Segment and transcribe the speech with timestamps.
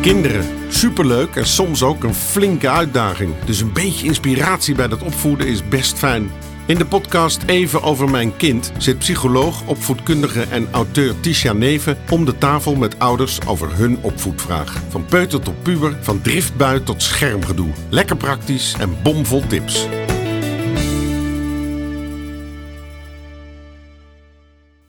[0.00, 3.34] Kinderen, superleuk en soms ook een flinke uitdaging.
[3.44, 6.30] Dus een beetje inspiratie bij dat opvoeden is best fijn.
[6.66, 12.24] In de podcast Even over mijn kind zit psycholoog, opvoedkundige en auteur Tisha Neven om
[12.24, 14.82] de tafel met ouders over hun opvoedvraag.
[14.88, 17.70] Van peuter tot puber, van driftbui tot schermgedoe.
[17.90, 19.86] Lekker praktisch en bomvol tips.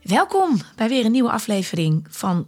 [0.02, 2.47] Welkom bij weer een nieuwe aflevering van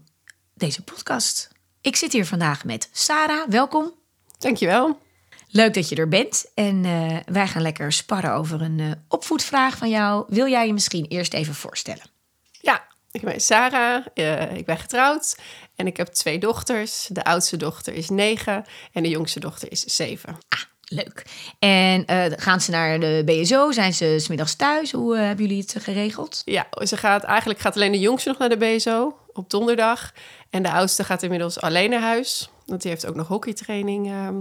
[0.54, 1.51] deze podcast.
[1.82, 3.50] Ik zit hier vandaag met Sarah.
[3.50, 3.94] Welkom.
[4.38, 5.00] Dankjewel.
[5.48, 6.52] Leuk dat je er bent.
[6.54, 10.26] En eh, wij gaan lekker sparren over een uh, opvoedvraag van jou.
[10.28, 12.04] Wil jij je misschien eerst even voorstellen?
[12.52, 14.06] Ja, ik ben Sarah.
[14.16, 15.38] Uh, ik ben getrouwd.
[15.76, 17.08] En ik heb twee dochters.
[17.12, 20.38] De oudste dochter is negen en de jongste dochter is zeven.
[20.50, 21.26] Ah, leuk.
[21.60, 22.04] En
[22.40, 23.72] gaan ze naar de BSO?
[23.72, 24.92] Zijn ze smiddags thuis?
[24.92, 26.42] Hoe hebben jullie het geregeld?
[26.46, 30.12] Ja, ze gaat, eigenlijk gaat alleen de jongste nog naar de BSO op donderdag.
[30.50, 32.50] En de oudste gaat inmiddels alleen naar huis.
[32.66, 34.08] Want die heeft ook nog hockeytraining.
[34.08, 34.36] Ehm,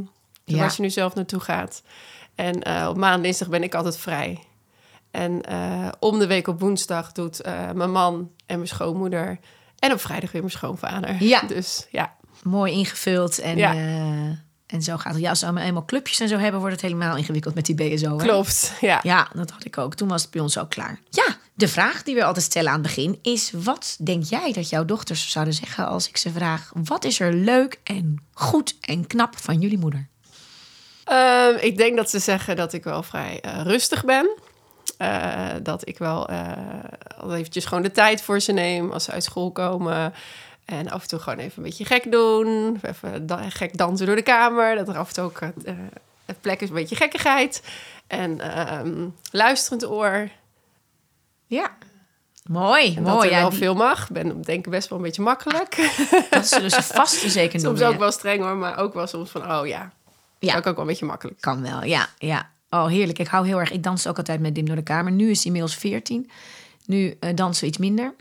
[0.45, 0.59] ja.
[0.59, 1.83] waar ze nu zelf naartoe gaat.
[2.35, 4.45] En uh, op maandag dinsdag ben ik altijd vrij.
[5.11, 9.39] En uh, om de week op woensdag doet uh, mijn man en mijn schoonmoeder.
[9.79, 11.23] En op vrijdag weer mijn schoonvader.
[11.25, 11.41] Ja.
[11.41, 12.15] Dus ja.
[12.43, 13.39] Mooi ingevuld.
[13.39, 13.75] En, ja.
[14.67, 15.23] en zo gaat het.
[15.23, 18.19] Ja, als we eenmaal clubjes en zo hebben, wordt het helemaal ingewikkeld met die BSO.
[18.19, 18.25] Hè?
[18.25, 19.01] Klopt, ja.
[19.03, 19.95] Ja, dat had ik ook.
[19.95, 21.01] Toen was het bij ons ook klaar.
[21.11, 24.69] Ja, de vraag die we altijd stellen aan het begin is: wat denk jij dat
[24.69, 29.07] jouw dochters zouden zeggen als ik ze vraag: wat is er leuk en goed en
[29.07, 30.09] knap van jullie moeder?
[31.11, 34.31] Uh, ik denk dat ze zeggen dat ik wel vrij uh, rustig ben.
[34.99, 36.53] Uh, dat ik wel uh,
[37.29, 40.13] eventjes gewoon de tijd voor ze neem als ze uit school komen.
[40.65, 42.81] En af en toe gewoon even een beetje gek doen.
[42.83, 44.77] Even gek dansen door de kamer.
[44.77, 45.41] Dat er af en toe ook
[46.27, 47.63] het plek is een beetje gekkigheid.
[48.07, 50.29] En ehm, luisterend oor.
[51.51, 51.71] Ja,
[52.45, 53.15] Mooi, en mooi.
[53.15, 53.59] Dat er ja, wel die...
[53.59, 54.11] veel mag.
[54.11, 55.77] Ben denk ik best wel een beetje makkelijk.
[56.31, 57.77] Dat zullen ze vast en zeker doen.
[57.77, 59.93] Soms ook wel streng hoor, maar ook wel soms van, oh ja,
[60.39, 60.57] ja.
[60.57, 61.41] ook, ook wel een beetje makkelijk.
[61.41, 62.51] Kan wel, ja, ja.
[62.71, 63.19] Oh, heerlijk.
[63.19, 63.71] Ik hou heel erg.
[63.71, 65.13] Ik dans ook altijd met Dim door de kamer.
[65.13, 66.31] Nu is hij inmiddels 14.
[66.87, 68.15] Nu uh, dansen we iets minder.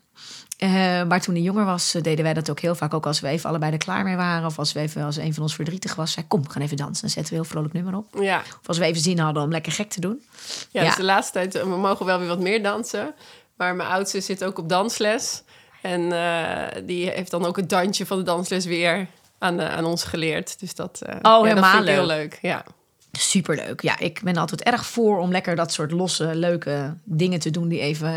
[0.64, 2.94] Uh, maar toen hij jonger was, uh, deden wij dat ook heel vaak.
[2.94, 4.46] Ook als we even allebei er klaar mee waren.
[4.46, 6.12] Of als, we even, als een van ons verdrietig was.
[6.12, 7.02] Zei, kom, we gaan even dansen.
[7.02, 8.22] Dan zetten we een heel vrolijk nummer op.
[8.22, 8.40] Ja.
[8.40, 10.24] Of als we even zin hadden om lekker gek te doen.
[10.72, 10.88] Ja, ja.
[10.88, 13.14] dus de laatste tijd, we mogen wel weer wat meer dansen.
[13.56, 15.44] Maar mijn oudste zit ook op dansles.
[15.82, 20.04] En uh, die heeft dan ook het dansje van de dansles weer aan, aan ons
[20.04, 20.60] geleerd.
[20.60, 21.96] Dus dat, oh, ja, helemaal dat vind ik leuk.
[21.96, 22.40] heel leuk.
[22.42, 22.66] Ja.
[23.12, 23.82] Superleuk.
[23.82, 27.68] Ja, ik ben altijd erg voor om lekker dat soort losse, leuke dingen te doen
[27.68, 28.14] die even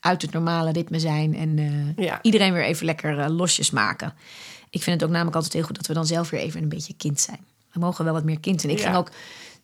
[0.00, 1.34] uit het normale ritme zijn.
[1.36, 2.18] En uh, ja.
[2.22, 4.14] iedereen weer even lekker uh, losjes maken.
[4.70, 6.68] Ik vind het ook namelijk altijd heel goed dat we dan zelf weer even een
[6.68, 7.38] beetje kind zijn.
[7.72, 8.72] We mogen wel wat meer kind zijn.
[8.72, 8.84] Ik Ja.
[8.84, 9.10] ging ook,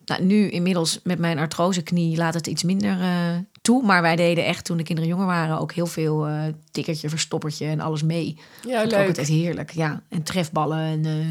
[0.06, 3.83] nou, nu inmiddels met mijn artroseknie laat het iets minder uh, toe.
[3.84, 7.67] Maar wij deden echt toen de kinderen jonger waren ook heel veel uh, tikkertje, verstoppertje
[7.67, 8.38] en alles mee.
[8.67, 9.06] Ja, dat leuk.
[9.09, 9.71] altijd heerlijk.
[9.71, 11.27] Ja, en trefballen en uh,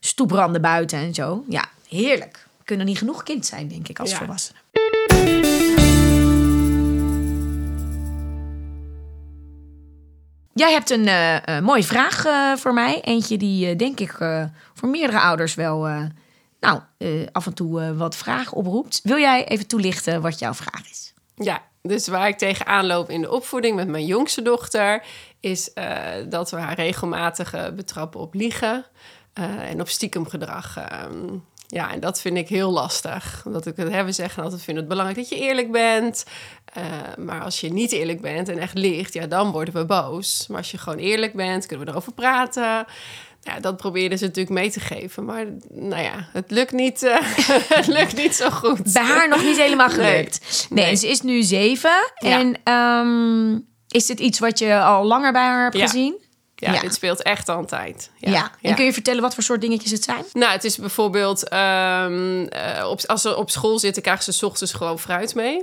[0.00, 1.44] stoepranden buiten en zo.
[1.48, 2.43] Ja, heerlijk.
[2.64, 4.16] Kunnen niet genoeg kind zijn, denk ik, als Ja.
[4.16, 4.62] volwassenen.
[10.54, 13.00] Jij hebt een uh, mooie vraag uh, voor mij.
[13.00, 14.12] Eentje die, uh, denk ik,
[14.74, 15.88] voor meerdere ouders wel
[16.60, 16.80] nou,
[17.32, 19.00] af en toe wat vragen oproept.
[19.02, 21.12] Wil jij even toelichten wat jouw vraag is?
[21.34, 25.02] Ja, dus waar ik tegenaan loop in de opvoeding met mijn jongste dochter...
[25.40, 25.70] is
[26.28, 28.84] dat we haar regelmatig betrappen op liegen
[29.60, 30.78] en op stiekem gedrag.
[31.74, 33.42] Ehm, ja, en dat vind ik heel lastig.
[33.46, 36.24] Omdat ik het we zeggen altijd, we vinden het belangrijk dat je eerlijk bent.
[36.78, 36.84] Uh,
[37.24, 40.46] maar als je niet eerlijk bent en echt liegt, ja, dan worden we boos.
[40.48, 42.86] Maar als je gewoon eerlijk bent, kunnen we erover praten.
[43.40, 45.24] Ja, dat probeerden ze natuurlijk mee te geven.
[45.24, 47.16] Maar nou ja, het lukt niet, uh,
[47.78, 48.92] het lukt niet zo goed.
[48.92, 50.40] Bij haar nog niet helemaal gelukt.
[50.68, 50.84] Nee, Nee.
[50.84, 52.12] nee ze is nu zeven.
[52.14, 52.38] Ja.
[52.64, 55.86] En um, is dit iets wat je al langer bij haar hebt Ja.
[55.86, 56.22] gezien?
[56.64, 56.80] Ja, Ja.
[56.80, 58.10] dit speelt echt al een tijd.
[58.16, 58.30] Ja.
[58.30, 60.24] Ja, En kun je vertellen wat voor soort dingetjes het zijn?
[60.32, 61.48] Nou, het is bijvoorbeeld...
[61.48, 65.62] ehm, eh, op, als ze op school zitten, krijgen ze 's ochtends gewoon fruit mee.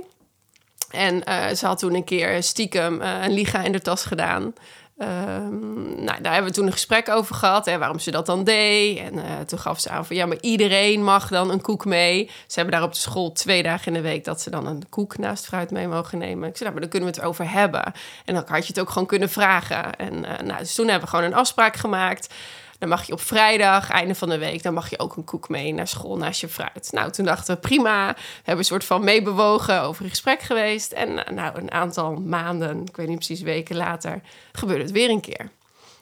[0.90, 4.54] En eh, ze had toen een keer stiekem eh, een liga in de tas gedaan.
[5.02, 8.44] Ehm, nou, daar hebben we toen een gesprek over gehad, hè, waarom ze dat dan
[8.44, 8.98] deed.
[8.98, 12.30] En eh, toen gaf ze aan van, ja, maar iedereen mag dan een koek mee.
[12.46, 14.24] Ze hebben daar op de school twee dagen in de week...
[14.24, 16.48] dat ze dan een koek naast fruit mee mogen nemen.
[16.48, 17.92] Ik zei, nou, maar dan kunnen we het over hebben.
[18.24, 19.96] En dan had je het ook gewoon kunnen vragen.
[19.96, 22.34] En eh, nou, dus toen hebben we gewoon een afspraak gemaakt...
[22.82, 25.48] Dan mag je op vrijdag, einde van de week, dan mag je ook een koek
[25.48, 26.88] mee naar school naast je fruit.
[26.92, 28.08] Nou, toen dachten we prima.
[28.14, 30.92] We hebben een soort van meebewogen, over in gesprek geweest.
[30.92, 34.20] En eh, nou, een aantal maanden, ik weet niet precies weken later,
[34.52, 35.50] gebeurde het weer een keer.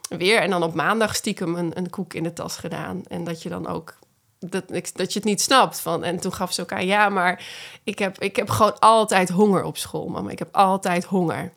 [0.08, 3.02] Weer en dan op maandag stiekem een, een koek in de tas gedaan.
[3.08, 3.94] En dat je dan ook
[4.38, 5.80] dat, dat je het niet snapt.
[5.80, 7.44] Van, en toen gaf ze elkaar, ja, maar
[7.84, 10.30] ik heb, ik heb gewoon altijd honger op school, mama.
[10.30, 11.52] Ik heb altijd honger.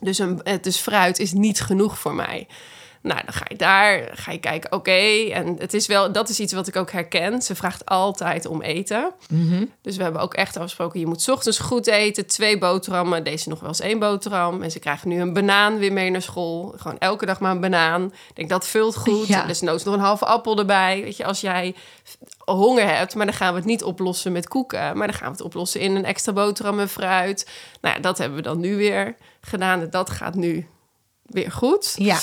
[0.00, 2.46] Dus, een, dus fruit is niet genoeg voor mij.
[3.02, 5.30] Nou, dan ga je daar, ga je kijken, oké.
[5.32, 7.42] En het is wel, dat is iets wat ik ook herken.
[7.42, 9.12] Ze vraagt altijd om eten.
[9.82, 12.26] Dus we hebben ook echt afgesproken, je moet 's ochtends goed eten.
[12.26, 14.62] Twee boterhammen, deze nog wel eens één boterham.
[14.62, 16.74] En ze krijgen nu een banaan weer mee naar school.
[16.76, 18.04] Gewoon elke dag maar een banaan.
[18.04, 19.26] Ik denk, dat vult goed.
[19.26, 19.46] Ja.
[19.46, 21.02] Dus noods nog een halve appel erbij.
[21.02, 21.74] Weet je, als jij
[22.44, 24.96] honger hebt, maar dan gaan we het niet oplossen met koeken.
[24.96, 27.48] Maar dan gaan we het oplossen in een extra boterham en fruit.
[27.80, 29.80] Nou ja, dat hebben we dan nu weer gedaan.
[29.80, 30.66] En dat gaat nu
[31.22, 31.94] weer goed.
[31.96, 32.18] Ja.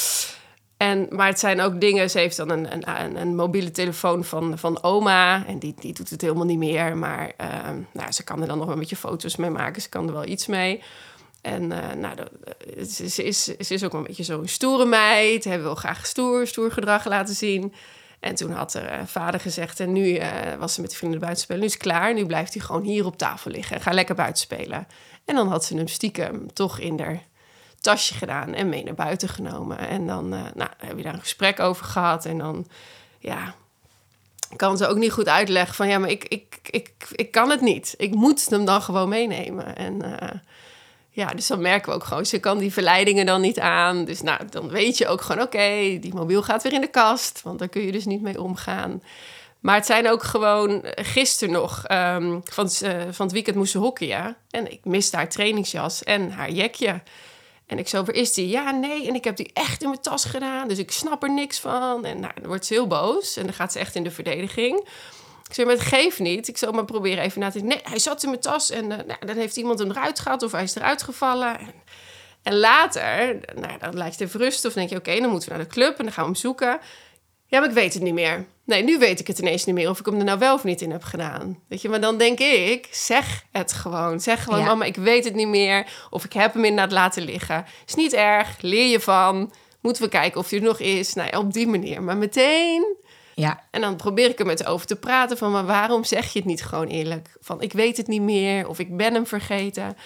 [0.78, 2.10] En, maar het zijn ook dingen.
[2.10, 5.46] Ze heeft dan een, een, een, mobiele telefoon van, van oma.
[5.46, 6.98] En die, die doet het helemaal niet meer.
[6.98, 9.82] Maar ehm, nou, ze kan er dan nog een beetje foto's mee maken.
[9.82, 10.82] Ze kan er wel iets mee.
[11.42, 15.44] En eh, nou, eh, ze, ze is, ze is ook een beetje zo'n stoere meid.
[15.44, 17.74] Hij wil graag stoer, stoer gedrag laten zien.
[18.20, 19.80] En toen had haar eh, vader gezegd...
[19.80, 20.20] en nu
[20.60, 21.62] was ze met de vrienden buiten spelen.
[21.62, 22.14] Nu is het klaar.
[22.14, 23.82] Nu blijft hij gewoon hier op tafel liggen.
[23.82, 24.88] Ga lekker buiten spelen.
[25.26, 26.96] En dan had ze hem stiekem toch in
[27.88, 29.78] tasje gedaan en mee naar buiten genomen.
[29.78, 32.26] En dan eh, nou, heb je daar een gesprek over gehad.
[32.26, 32.68] En dan,
[33.20, 33.56] ja,
[34.56, 35.88] kan ze ook niet goed uitleggen van...
[35.88, 37.94] ja, maar ik, ik, ik, ik kan het niet.
[37.98, 39.76] Ik moet hem dan gewoon meenemen.
[39.76, 40.40] En eh,
[41.10, 42.26] ja, dus dan merken we ook gewoon...
[42.26, 44.06] ze kan die verleidingen dan niet aan.
[44.06, 45.44] Dus nou, dan weet je ook gewoon...
[45.44, 47.42] oké, die mobiel gaat weer in de kast.
[47.42, 49.04] Want daar kun je dus niet mee omgaan.
[49.60, 52.70] Maar het zijn ook gewoon eh, gisteren nog ehm, van,
[53.12, 54.36] van het weekend moesten hockeyen.
[54.50, 57.02] En ik miste haar trainingsjas en haar jekje.
[57.68, 58.48] En ik zo, is die?
[58.48, 59.08] Ja, nee.
[59.08, 60.68] En ik heb die echt in mijn tas gedaan.
[60.68, 62.06] Dus ik snap er niks van.
[62.06, 63.38] En nou, dan wordt ze heel boos.
[63.38, 64.80] En dan gaat ze echt in de verdediging.
[65.48, 66.48] Ik zei, maar het geeft niet.
[66.48, 67.78] Ik zal maar proberen even na te denken.
[67.78, 68.70] Nee, hij zat in mijn tas.
[68.70, 70.44] En eh, nou, dan heeft iemand hem eruit gehad.
[70.44, 71.60] Of hij is eruit gevallen.
[71.60, 71.74] En,
[72.44, 74.70] en later, nou, dan lijkt het even rustig.
[74.70, 75.98] Of denk je, oké, dan moeten we naar de club.
[75.98, 76.80] En dan gaan we hem zoeken.
[77.48, 78.46] Ja, maar ik weet het niet meer.
[78.66, 80.64] Nee, nu weet ik het ineens niet meer of ik hem er nou wel of
[80.64, 81.60] niet in heb gedaan.
[81.68, 84.20] Weet je, maar dan denk ik, zeg het gewoon.
[84.20, 84.66] Zeg gewoon, Ja.
[84.66, 85.88] mama, ik weet het niet meer.
[86.10, 87.66] Of ik heb hem inderdaad laten liggen.
[87.88, 89.54] Is niet erg, leer je van.
[89.82, 91.14] Moeten we kijken of hij er nog is.
[91.14, 92.04] Nou ja, op die manier.
[92.04, 92.96] Maar meteen...
[93.36, 93.64] Ja.
[93.72, 95.52] En dan probeer ik er met over te praten van...
[95.52, 97.30] maar waarom zeg je het niet gewoon eerlijk?
[97.40, 99.98] Van, ik weet het niet meer of ik ben hem vergeten.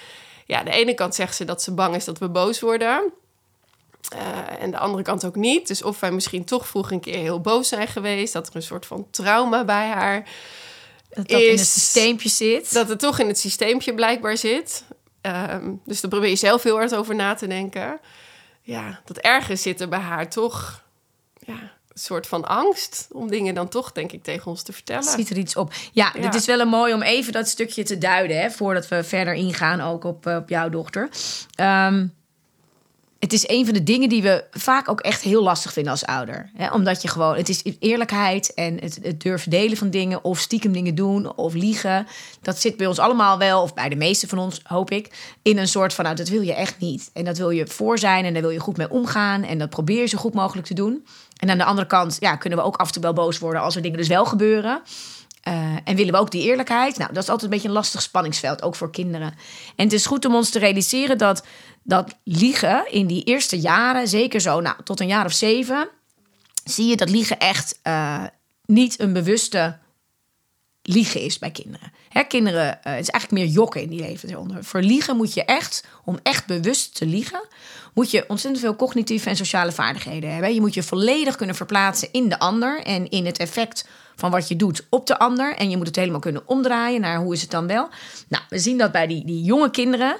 [0.45, 3.13] Ja, aan de ene kant zegt ze dat ze bang is dat we boos worden...
[4.09, 5.67] Eh, en de andere kant ook niet.
[5.67, 8.33] Dus of wij misschien toch vroeger een keer heel boos zijn geweest.
[8.33, 10.29] Dat er een soort van trauma bij haar.
[11.09, 12.73] Dat dat in het systeempje zit.
[12.73, 14.83] Dat het toch in het systeempje blijkbaar zit.
[15.21, 17.99] Ehm, dus daar probeer je zelf heel hard over na te denken.
[18.61, 20.83] Ja, dat ergens zit er bij haar toch
[21.39, 23.07] ja, een soort van angst.
[23.11, 25.03] Om dingen dan toch, denk ik, tegen ons te vertellen.
[25.03, 25.73] Ziet er iets op.
[25.91, 26.21] Ja, Ja.
[26.21, 29.33] dit is wel een mooi om even dat stukje te duiden, hè, voordat we verder
[29.33, 31.09] ingaan, ook op, eh, op jouw dochter.
[31.55, 32.07] Ehm,
[33.21, 36.05] het is een van de dingen die we vaak ook echt heel lastig vinden als
[36.05, 36.49] ouder.
[36.55, 36.71] Hè?
[36.71, 40.95] Omdat je gewoon, het is eerlijkheid en het, durven delen van dingen, of stiekem dingen
[40.95, 42.07] doen, of liegen.
[42.41, 45.57] Dat zit bij ons allemaal wel, of bij de meeste van ons, hoop ik, in
[45.57, 47.09] een soort van, nou, dat wil je echt niet.
[47.13, 49.43] En dat wil je voor zijn en daar wil je goed mee omgaan.
[49.43, 51.05] En dat probeer je zo goed mogelijk te doen.
[51.37, 53.61] En aan de andere kant, ja, kunnen we ook af en toe wel boos worden
[53.61, 54.81] als er dingen dus wel gebeuren.
[55.41, 56.97] Eh, en willen we ook die eerlijkheid?
[56.97, 59.33] Nou, dat is altijd een beetje een lastig spanningsveld, ook voor kinderen.
[59.75, 61.45] En het is goed om ons te realiseren dat,
[61.83, 65.89] dat liegen in die eerste jaren, zeker zo nou, tot een jaar of zeven,
[66.63, 68.23] zie je dat liegen echt eh,
[68.65, 69.77] niet een bewuste
[70.81, 71.91] liegen is bij kinderen.
[72.09, 74.63] Hè, kinderen, eh, het is eigenlijk meer jokken in die leven.
[74.63, 77.47] Voor liegen moet je echt, om echt bewust te liegen,
[77.93, 80.53] moet je ontzettend veel cognitieve en sociale vaardigheden hebben.
[80.53, 84.47] Je moet je volledig kunnen verplaatsen in de ander en in het effect van wat
[84.47, 85.55] je doet op de ander.
[85.55, 87.89] En je moet het helemaal kunnen omdraaien naar hoe is het dan wel.
[88.27, 90.17] Nou, we zien dat bij die, die jonge kinderen,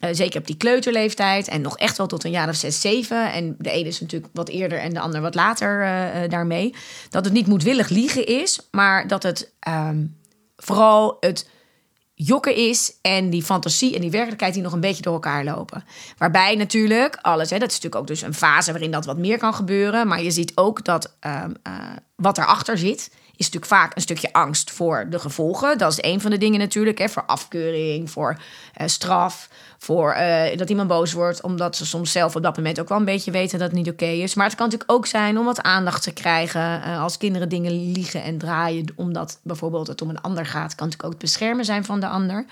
[0.00, 3.32] eh, zeker op die kleuterleeftijd en nog echt wel tot een jaar of zes, zeven.
[3.32, 6.74] En de ene is natuurlijk wat eerder en de ander wat later eh, eh, daarmee.
[7.10, 10.04] Dat het niet moedwillig liegen is, maar dat het ehm,
[10.56, 11.46] vooral het
[12.24, 15.84] jokken is en die fantasie en die werkelijkheid die nog een beetje door elkaar lopen.
[16.18, 19.38] Waarbij natuurlijk alles, hè, dat is natuurlijk ook dus een fase waarin dat wat meer
[19.38, 21.72] kan gebeuren, maar je ziet ook dat ehm, eh,
[22.16, 23.10] wat erachter zit,
[23.42, 25.78] is natuurlijk vaak een stukje angst voor de gevolgen.
[25.78, 28.36] Dat is een van de dingen natuurlijk, hè, voor afkeuring, voor
[28.74, 32.80] eh, straf, voor eh, dat iemand boos wordt, omdat ze soms zelf op dat moment
[32.80, 34.34] ook wel een beetje weten dat het niet oké is.
[34.34, 37.92] Maar het kan natuurlijk ook zijn om wat aandacht te krijgen eh, als kinderen dingen
[37.92, 40.74] liegen en draaien, omdat bijvoorbeeld het om een ander gaat.
[40.74, 42.44] Kan natuurlijk ook het beschermen zijn van de ander.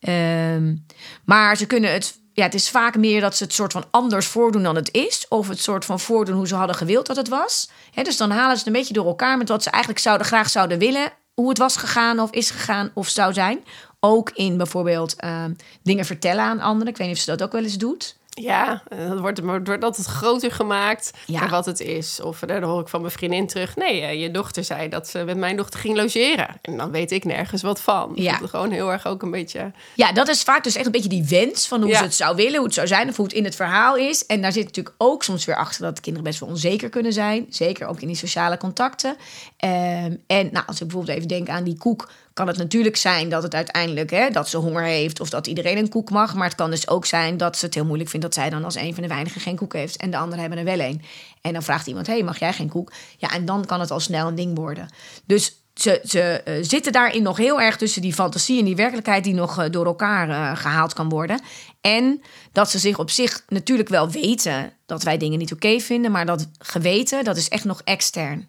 [0.00, 0.76] Ehm,
[1.24, 2.18] maar ze kunnen het.
[2.38, 5.28] Ja, het is vaak meer dat ze het soort van anders voordoen dan het is.
[5.28, 7.68] Of het soort van voordoen hoe ze hadden gewild dat het was.
[8.02, 10.50] Dus dan halen ze het een beetje door elkaar met wat ze eigenlijk zouden, graag
[10.50, 11.12] zouden willen.
[11.34, 13.64] Hoe het was gegaan of is gegaan of zou zijn.
[14.00, 15.52] Ook in bijvoorbeeld ehm,
[15.82, 16.88] dingen vertellen aan anderen.
[16.88, 18.17] Ik weet niet of ze dat ook wel eens doet.
[18.40, 21.48] Ja, en dan wordt, wordt altijd groter gemaakt Ja.
[21.48, 22.20] wat het is.
[22.20, 23.76] Of eh, dan hoor ik van mijn vriendin terug.
[23.76, 26.48] Nee, eh, je dochter zei dat ze met mijn dochter ging logeren.
[26.62, 28.12] En dan weet ik nergens wat van.
[28.14, 28.32] Ja.
[28.32, 29.72] Dat het gewoon heel erg ook een beetje...
[29.94, 31.96] Ja, dat is vaak dus echt een beetje die wens van hoe Ja.
[31.98, 34.26] ze het zou willen, hoe het zou zijn of hoe het in het verhaal is.
[34.26, 37.12] En daar zit natuurlijk ook soms weer achter dat de kinderen best wel onzeker kunnen
[37.12, 37.46] zijn.
[37.50, 39.16] Zeker ook in die sociale contacten.
[39.56, 43.28] Ehm, en nou, als ik bijvoorbeeld even denk aan die koek, kan het natuurlijk zijn
[43.28, 46.34] dat het uiteindelijk hè, dat ze honger heeft of dat iedereen een koek mag.
[46.34, 48.64] Maar het kan dus ook zijn dat ze het heel moeilijk vindt dat zij dan
[48.64, 51.02] als een van de weinigen geen koek heeft en de anderen hebben er wel een.
[51.40, 52.92] En dan vraagt iemand: hey, mag jij geen koek?
[53.16, 54.88] Ja, en dan kan het al snel een ding worden.
[55.24, 59.24] Dus ze, ze eh, zitten daarin nog heel erg tussen die fantasie en die werkelijkheid
[59.24, 61.40] die nog eh, door elkaar eh, gehaald kan worden.
[61.80, 66.10] En dat ze zich op zich natuurlijk wel weten dat wij dingen niet oké vinden,
[66.10, 68.48] maar dat geweten, dat is echt nog extern.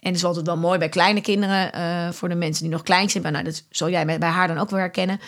[0.00, 2.82] En dat is altijd wel mooi bij kleine kinderen, eh, voor de mensen die nog
[2.82, 3.22] klein zijn.
[3.22, 5.20] Maar nou, dat zal jij bij haar dan ook wel herkennen.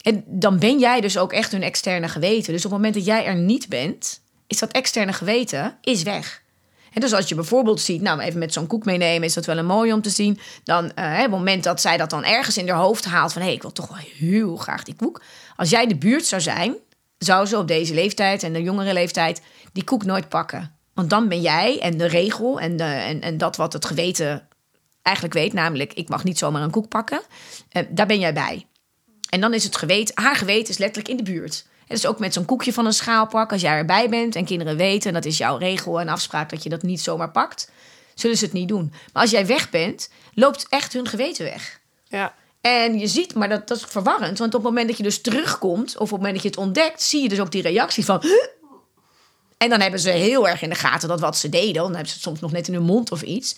[0.00, 2.52] En dan ben jij dus ook echt hun externe geweten.
[2.52, 6.42] Dus op het moment dat jij er niet bent, is dat externe geweten is weg.
[6.92, 9.58] En dus als je bijvoorbeeld ziet, nou even met zo'n koek meenemen, is dat wel
[9.58, 10.38] een mooi om te zien.
[10.64, 13.40] Dan eh, op het moment dat zij dat dan ergens in haar hoofd haalt van
[13.40, 15.22] hé, hey, ik wil toch wel heel graag die koek.
[15.56, 16.74] Als jij de buurt zou zijn,
[17.18, 19.42] zou ze op deze leeftijd en de jongere leeftijd
[19.72, 20.76] die koek nooit pakken.
[20.94, 24.48] Want dan ben jij en de regel en, de, en, en dat wat het geweten
[25.02, 27.20] eigenlijk weet, namelijk ik mag niet zomaar een koek pakken,
[27.68, 28.66] eh, daar ben jij bij.
[29.30, 31.66] En dan is het geweten, haar geweten is letterlijk in de buurt.
[31.86, 33.52] Het is ook met zo'n koekje van een schaal pakken.
[33.52, 36.62] Als jij erbij bent en kinderen weten, en dat is jouw regel en afspraak dat
[36.62, 37.70] je dat niet zomaar pakt,
[38.14, 38.92] zullen ze het niet doen.
[39.12, 41.80] Maar als jij weg bent, loopt echt hun geweten weg.
[42.04, 45.02] Ja, En je ziet, maar dat, dat is verwarrend, want op het moment dat je
[45.02, 47.62] dus terugkomt, of op het moment dat je het ontdekt, zie je dus ook die
[47.62, 48.22] reactie van.
[49.64, 52.08] En dan hebben ze heel erg in de gaten dat wat ze deden, dan hebben
[52.08, 53.56] ze het soms nog net in hun mond of iets.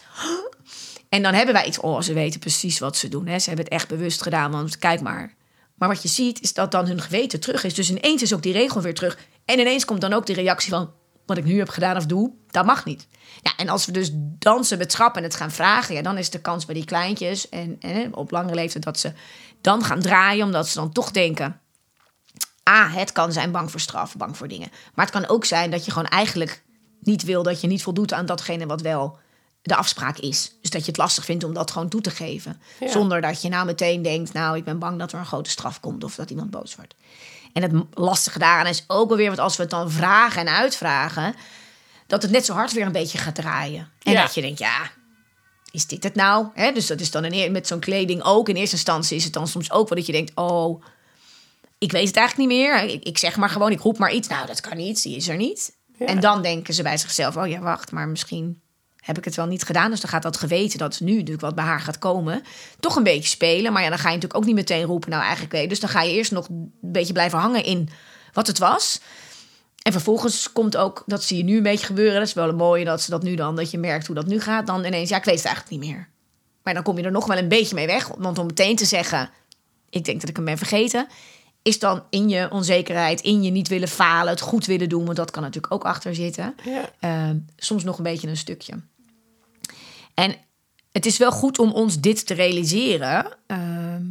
[1.09, 3.27] En dan hebben wij iets, oh, ze weten precies wat ze doen.
[3.27, 3.39] Hè?
[3.39, 5.35] Ze hebben het echt bewust gedaan, want kijk maar.
[5.75, 7.75] Maar wat je ziet, is dat dan hun geweten terug is.
[7.75, 9.19] Dus ineens is ook die regel weer terug.
[9.45, 10.91] En ineens komt dan ook die reactie van...
[11.27, 13.07] wat ik nu heb gedaan of doe, dat mag niet.
[13.43, 15.95] Ja, en als we dus dansen schap en het gaan vragen...
[15.95, 18.85] Ja, dan is de kans bij die kleintjes en, en op langere leeftijd...
[18.85, 19.13] dat ze
[19.61, 21.61] dan gaan draaien, omdat ze dan toch denken...
[22.69, 24.69] ah, het kan zijn bang voor straf, bang voor dingen.
[24.95, 26.63] Maar het kan ook zijn dat je gewoon eigenlijk
[27.01, 27.43] niet wil...
[27.43, 29.19] dat je niet voldoet aan datgene wat wel
[29.63, 30.57] de afspraak is.
[30.61, 32.61] Dus dat je het lastig vindt om dat gewoon toe te geven.
[32.81, 32.91] Ja.
[32.91, 34.33] Zonder dat je nou meteen denkt...
[34.33, 36.05] nou, ik ben bang dat er een grote straf komt...
[36.05, 36.95] of dat iemand boos wordt.
[37.53, 39.27] En het lastige daaraan is ook wel weer...
[39.27, 41.35] want als we het dan vragen en uitvragen...
[42.07, 43.91] dat het net zo hard weer een beetje gaat draaien.
[44.03, 44.23] En Ja.
[44.23, 44.91] dat je denkt, ja,
[45.71, 46.73] is dit het nou?
[46.75, 48.49] Dus dat is dan in, met zo'n kleding ook.
[48.49, 50.33] In eerste instantie is het dan soms ook wel dat je denkt...
[50.35, 50.83] oh,
[51.79, 52.83] ik weet het eigenlijk niet meer.
[52.83, 54.29] Ik, ik zeg maar gewoon, ik roep maar iets.
[54.29, 55.77] Nou, dat kan niet, die is er niet.
[55.99, 56.07] Ja.
[56.07, 57.37] En dan denken ze bij zichzelf...
[57.37, 58.63] oh ja, wacht, maar misschien
[58.97, 59.91] heb ik het wel niet gedaan.
[59.91, 62.43] Dus dan gaat dat geweten dat nu natuurlijk wat bij haar gaat komen...
[62.81, 63.73] toch een beetje spelen.
[63.73, 65.11] Maar ja, dan ga je natuurlijk ook niet meteen roepen...
[65.11, 65.69] nou, eigenlijk weet.
[65.69, 67.89] Dus dan ga je eerst nog een beetje blijven hangen in
[68.33, 69.01] wat het was...
[69.87, 72.19] En vervolgens komt ook, dat zie je nu een beetje gebeuren.
[72.19, 74.27] Dat is wel een mooie dat ze dat nu dan, dat je merkt hoe dat
[74.27, 74.67] nu gaat.
[74.67, 76.09] Dan ineens, ja, ik weet het eigenlijk niet meer.
[76.63, 78.09] Maar dan kom je er nog wel een beetje mee weg.
[78.19, 79.31] Want om meteen te zeggen,
[79.91, 81.07] ik denk dat ik hem ben vergeten.
[81.67, 85.05] Is dan in je onzekerheid, in je niet willen falen, het goed willen doen.
[85.05, 86.55] Want dat kan natuurlijk ook achter zitten.
[86.65, 86.91] ja.
[87.01, 88.75] Eh, soms nog een beetje een stukje.
[90.15, 90.35] En
[90.93, 93.37] het is wel goed om ons dit te realiseren.
[93.47, 94.05] ehm,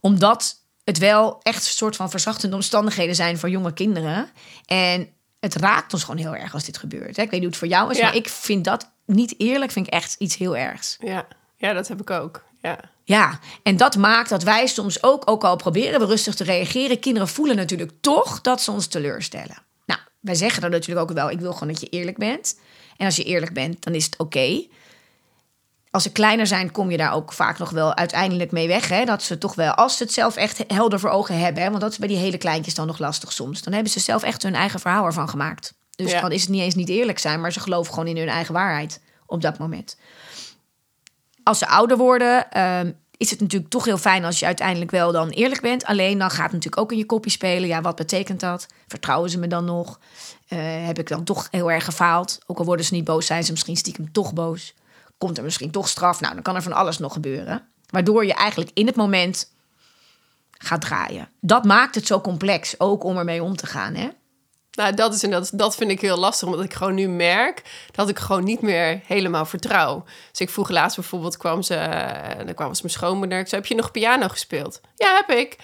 [0.00, 4.30] omdat het wel echt een soort van verzachtende omstandigheden zijn voor jonge kinderen.
[4.66, 5.08] En
[5.40, 7.16] het raakt ons gewoon heel erg als dit gebeurt.
[7.16, 7.22] hè.
[7.22, 8.04] Ik weet niet hoe het voor jou is, Ja.
[8.04, 9.70] maar ik vind dat niet eerlijk.
[9.72, 10.96] Vind ik echt iets heel ergs.
[11.00, 11.26] Ja.
[11.56, 12.44] ja, dat heb ik ook.
[12.62, 12.78] Ja.
[13.04, 16.98] Ja, en dat maakt dat wij soms ook, ook al proberen we rustig te reageren,
[16.98, 19.62] kinderen voelen natuurlijk toch dat ze ons teleurstellen.
[19.86, 22.58] Nou, wij zeggen dan natuurlijk ook wel, ik wil gewoon dat je eerlijk bent.
[22.96, 24.66] En als je eerlijk bent, dan is het oké.
[25.90, 28.88] Als ze kleiner zijn, kom je daar ook vaak nog wel uiteindelijk mee weg.
[28.88, 29.04] Hè?
[29.04, 31.62] Dat ze toch wel, als ze het zelf echt helder voor ogen hebben.
[31.62, 31.68] Hè?
[31.68, 33.62] Want dat is bij die hele kleintjes dan nog lastig soms.
[33.62, 35.74] Dan hebben ze zelf echt hun eigen verhaal ervan gemaakt.
[35.90, 36.20] Dus Ja.
[36.20, 38.54] dan is het niet eens niet eerlijk zijn, maar ze geloven gewoon in hun eigen
[38.54, 39.96] waarheid op dat moment
[41.44, 45.12] als ze ouder worden, ehm, is het natuurlijk toch heel fijn als je uiteindelijk wel
[45.12, 45.84] dan eerlijk bent.
[45.84, 47.68] Alleen dan gaat het natuurlijk ook in je kopje spelen.
[47.68, 48.66] Ja, wat betekent dat?
[48.86, 50.00] Vertrouwen ze me dan nog?
[50.48, 52.38] Eh, heb ik dan toch heel erg gefaald?
[52.46, 54.74] Ook al worden ze niet boos, zijn ze misschien stiekem toch boos.
[55.18, 56.20] Komt er misschien toch straf?
[56.20, 57.68] Nou, dan kan er van alles nog gebeuren.
[57.88, 59.50] Waardoor je eigenlijk in het moment
[60.50, 61.28] gaat draaien.
[61.40, 63.94] Dat maakt het zo complex, ook om ermee om te gaan.
[63.94, 64.08] Hè?
[64.72, 67.62] Nou, dat, is, en dat, dat vind ik heel lastig, omdat ik gewoon nu merk
[67.90, 70.04] dat ik gewoon niet meer helemaal vertrouw.
[70.30, 73.38] Dus ik vroeg laatst bijvoorbeeld, kwam ze, en dan kwam ze mijn schoonmoeder.
[73.38, 74.80] Ik zei, heb je nog piano gespeeld?
[74.94, 75.56] Ja, heb ik.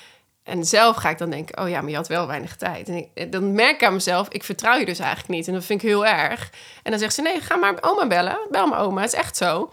[0.42, 2.88] En zelf ga ik dan denken, oh ja, maar je had wel weinig tijd.
[3.14, 5.46] En dan merk ik aan mezelf, ik vertrouw je dus eigenlijk niet.
[5.46, 6.50] En dat vind ik heel erg.
[6.82, 8.38] En dan zegt ze, nee, ga maar oma bellen.
[8.50, 9.70] Bel maar oma, het is echt zo.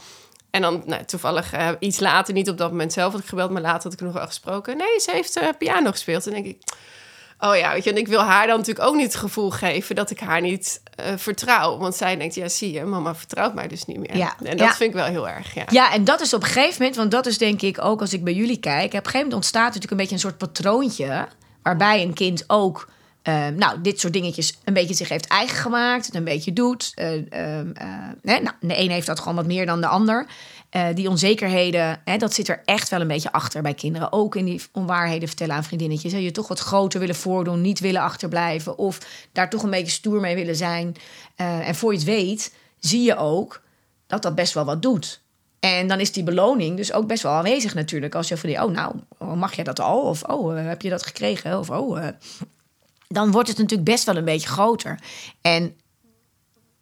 [0.51, 3.51] En dan nou, toevallig eh, iets later, niet op dat moment zelf had ik gebeld,
[3.51, 4.77] maar later had ik nog wel gesproken.
[4.77, 6.27] Nee, ze heeft eh, piano gespeeld.
[6.27, 6.63] En dan denk ik,
[7.39, 9.96] Oh ja, weet je, en ik wil haar dan natuurlijk ook niet het gevoel geven
[9.96, 11.77] dat ik haar niet eh, vertrouw.
[11.77, 14.18] Want zij denkt, ja, zie je, mama vertrouwt mij dus niet meer.
[14.18, 14.36] Ja.
[14.44, 14.74] En dat Ja.
[14.74, 15.63] vind ik wel heel erg, ja.
[15.70, 18.13] Ja, en dat is op een gegeven moment, want dat is denk ik ook als
[18.13, 18.86] ik bij jullie kijk.
[18.86, 21.27] Op een gegeven moment ontstaat natuurlijk een beetje een soort patroontje.
[21.62, 22.89] Waarbij een kind ook,
[23.22, 26.06] eh, nou, dit soort dingetjes een beetje zich heeft eigen gemaakt.
[26.06, 26.92] Het een beetje doet.
[26.96, 27.88] Eh, ehm, eh,
[28.22, 30.25] nou, de een heeft dat gewoon wat meer dan de ander.
[30.75, 34.12] Eh, die onzekerheden, hè, dat zit er echt wel een beetje achter bij kinderen.
[34.12, 36.12] Ook in die onwaarheden vertellen aan vriendinnetjes.
[36.12, 36.17] Hè.
[36.17, 38.77] Je toch wat groter willen voordoen, niet willen achterblijven.
[38.77, 39.00] Of
[39.32, 40.96] daar toch een beetje stoer mee willen zijn.
[41.36, 43.62] Eh, en voor je het weet, zie je ook
[44.08, 45.22] dat dat best wel wat doet.
[45.60, 48.15] En dan is die beloning dus ook best wel aanwezig natuurlijk.
[48.15, 48.96] Als je van die, oh nou,
[49.36, 50.01] mag jij dat al?
[50.01, 51.60] Of oh, eh, heb je dat gekregen?
[51.60, 52.08] Of oh,
[53.08, 55.00] dan wordt het natuurlijk best wel een beetje groter.
[55.41, 55.75] En,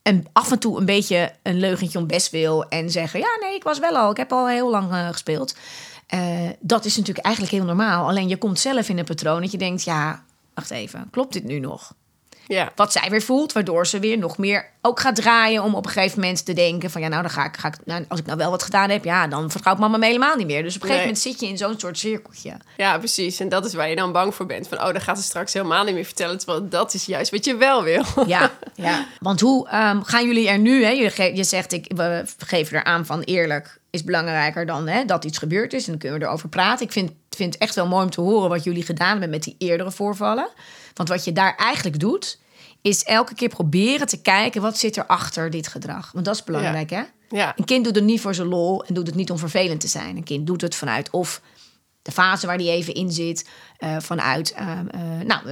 [0.04, 3.56] en af en toe een beetje een leugentje om best wil en zeggen, ja nee,
[3.56, 5.56] ik was wel al, ik heb al heel lang eh, gespeeld.
[6.08, 8.08] Eh, dat is natuurlijk eigenlijk heel normaal.
[8.08, 11.44] Alleen je komt zelf in een patroon dat je denkt, ja, wacht even, klopt dit
[11.44, 11.94] nu nog?
[12.48, 15.86] Ja, wat zij weer voelt, waardoor ze weer nog meer ook gaat draaien om op
[15.86, 18.20] een gegeven moment te denken van ja, nou dan ga ik, ga ik nou, als
[18.20, 20.64] ik nou wel wat gedaan heb, ja, dan vertrouwt mama me helemaal niet meer.
[20.64, 21.16] Dus op een gegeven Nee.
[21.16, 22.54] moment zit je in zo'n soort cirkeltje.
[22.78, 23.40] ja, precies.
[23.40, 24.68] En dat is waar je dan bang voor bent.
[24.68, 26.38] Van, oh, dan gaat ze straks helemaal niet meer vertellen.
[26.38, 28.04] Terwijl dat is juist wat je wel wil.
[28.26, 29.06] Ja, ja.
[29.20, 30.84] Want hoe ehm, gaan jullie er nu?
[30.84, 30.90] Hè?
[30.90, 35.26] Je, je zegt, ik, we geven er aan van eerlijk is belangrijker dan hè, dat
[35.26, 35.84] iets gebeurd is.
[35.86, 36.86] En dan kunnen we erover praten.
[36.86, 39.44] Ik vind, vind het echt wel mooi om te horen wat jullie gedaan hebben met
[39.44, 40.50] die eerdere voorvallen.
[40.94, 42.40] Want wat je daar eigenlijk doet,
[42.82, 46.12] is elke keer proberen te kijken wat zit er achter dit gedrag.
[46.12, 47.02] Want dat is belangrijk, hè?
[47.30, 49.80] Ja, Een kind doet het niet voor zijn lol en doet het niet om vervelend
[49.80, 50.18] te zijn.
[50.18, 51.42] Een kind doet het vanuit of
[52.04, 55.44] de fase waar die even in zit, eh, vanuit eh, eh, nou,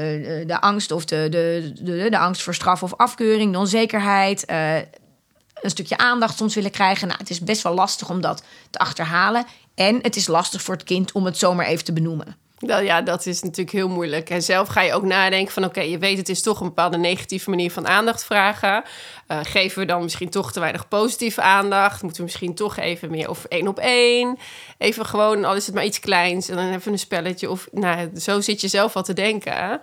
[0.46, 5.70] de angst of de, de, de, de angst voor straf of afkeuring, de onzekerheid, een
[5.70, 7.08] stukje aandacht soms willen krijgen.
[7.08, 9.46] Nou, het is best wel lastig om dat te achterhalen.
[9.88, 12.36] En het is lastig voor het kind om het zomaar even te benoemen.
[12.60, 14.30] dat, ja, dat is natuurlijk heel moeilijk.
[14.30, 15.66] En zelf ga je ook nadenken van...
[15.66, 18.84] oké, je weet het is toch een bepaalde negatieve manier van aandacht vragen.
[19.28, 22.02] Eh, geven we dan misschien toch te weinig positieve aandacht?
[22.02, 24.38] Moeten we misschien toch even meer of één op één?
[24.78, 26.50] Even gewoon, al is het maar iets kleins...
[26.50, 27.50] en dan even een spelletje.
[27.50, 29.80] Of, nou, zo zit je zelf al te denken...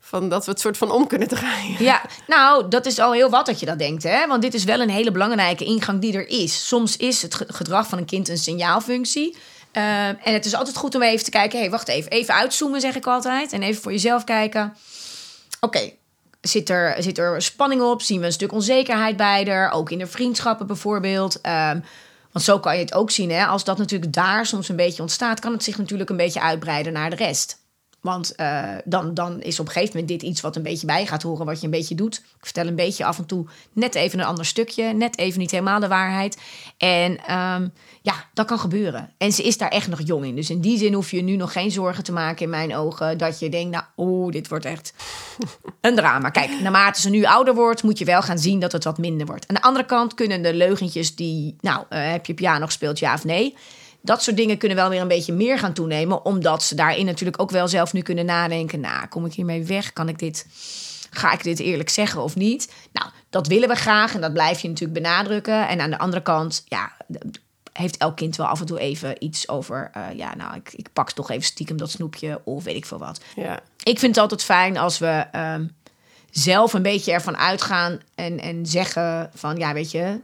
[0.00, 1.76] Van dat we het soort van om kunnen draaien.
[1.84, 4.26] Ja, nou, dat is al heel wat dat je dat denkt, hè?
[4.26, 6.66] Want dit is wel een hele belangrijke ingang die er is.
[6.68, 9.36] Soms is het ge- gedrag van een kind een signaalfunctie.
[9.72, 12.10] Eh, en het is altijd goed om even te kijken: hé, hey, wacht even.
[12.10, 13.52] Even uitzoomen, zeg ik altijd.
[13.52, 14.76] En even voor jezelf kijken.
[15.60, 15.90] Oké,
[16.40, 18.02] zit, er, zit er spanning op?
[18.02, 19.70] Zien we een stuk onzekerheid bij er?
[19.70, 21.40] Ook in de vriendschappen bijvoorbeeld.
[21.40, 21.80] Ehm,
[22.32, 23.46] want zo kan je het ook zien, hè?
[23.46, 26.92] Als dat natuurlijk daar soms een beetje ontstaat, kan het zich natuurlijk een beetje uitbreiden
[26.92, 27.58] naar de rest.
[28.00, 31.06] Want eh, dan, dan is op een gegeven moment dit iets wat een beetje bij
[31.06, 32.16] gaat horen, wat je een beetje doet.
[32.16, 35.50] Ik vertel een beetje af en toe net even een ander stukje, net even niet
[35.50, 36.38] helemaal de waarheid.
[36.78, 37.68] En ehm,
[38.02, 39.10] ja, dat kan gebeuren.
[39.18, 40.34] En ze is daar echt nog jong in.
[40.34, 43.18] Dus in die zin hoef je nu nog geen zorgen te maken in mijn ogen
[43.18, 44.94] dat je denkt, nou, oeh, dit wordt echt
[45.80, 46.30] een drama.
[46.30, 49.26] Kijk, naarmate ze nu ouder wordt, moet je wel gaan zien dat het wat minder
[49.26, 49.48] wordt.
[49.48, 53.14] Aan de andere kant kunnen de leugentjes die, nou, eh, heb je piano gespeeld, ja
[53.14, 53.54] of nee?
[54.02, 57.42] Dat soort dingen kunnen wel weer een beetje meer gaan toenemen, omdat ze daarin natuurlijk
[57.42, 58.80] ook wel zelf nu kunnen nadenken.
[58.80, 59.92] Nou, kom ik hiermee weg?
[59.92, 60.46] Kan ik dit,
[61.10, 62.72] ga ik dit eerlijk zeggen of niet?
[62.92, 65.68] Nou, dat willen we graag en dat blijf je natuurlijk benadrukken.
[65.68, 66.92] En aan de andere kant, ja,
[67.72, 70.88] heeft elk kind wel af en toe even iets over, eh, ja, nou, ik, ik
[70.92, 73.20] pak toch even stiekem dat snoepje of weet ik veel wat.
[73.36, 75.66] Ja, Ik vind het altijd fijn als we ehm,
[76.30, 80.20] zelf een beetje ervan uitgaan en, en zeggen van ja, weet je,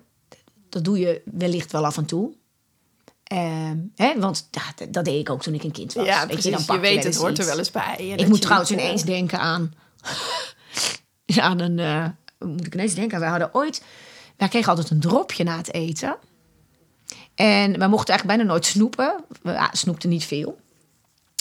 [0.68, 2.32] dat doe je wellicht wel af en toe.
[3.26, 6.06] Ehm, hè, want dat- dat deed ik ook toen ik een kind was.
[6.06, 6.44] ja weet precies.
[6.44, 7.96] je, Je, dan pak weet, het hoort er wel eens bij.
[8.16, 9.74] Ik moet je trouwens ineens denken aan.
[11.36, 11.78] aan een.
[11.78, 12.06] eh,
[12.48, 13.20] moet ik ineens denken?
[13.20, 13.82] We hadden ooit.
[14.36, 16.16] Wij kregen altijd een dropje na het eten.
[17.34, 19.24] En we mochten eigenlijk bijna nooit snoepen.
[19.42, 20.58] We ja, snoepten niet veel.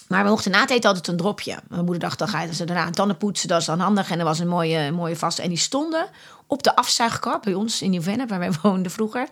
[0.08, 1.60] Maar we mochten na het eten altijd een dropje.
[1.68, 3.48] Mijn moeder dacht, dan gaan ze daarna een tanden poetsen.
[3.48, 4.12] Dat is dan handig.
[4.12, 5.42] En er was een mooie, mooie vaste.
[5.42, 6.10] En die stonden
[6.48, 9.28] op de afzuigkap bij ons in Nieuw-Vennep, waar wij woonden vroeger.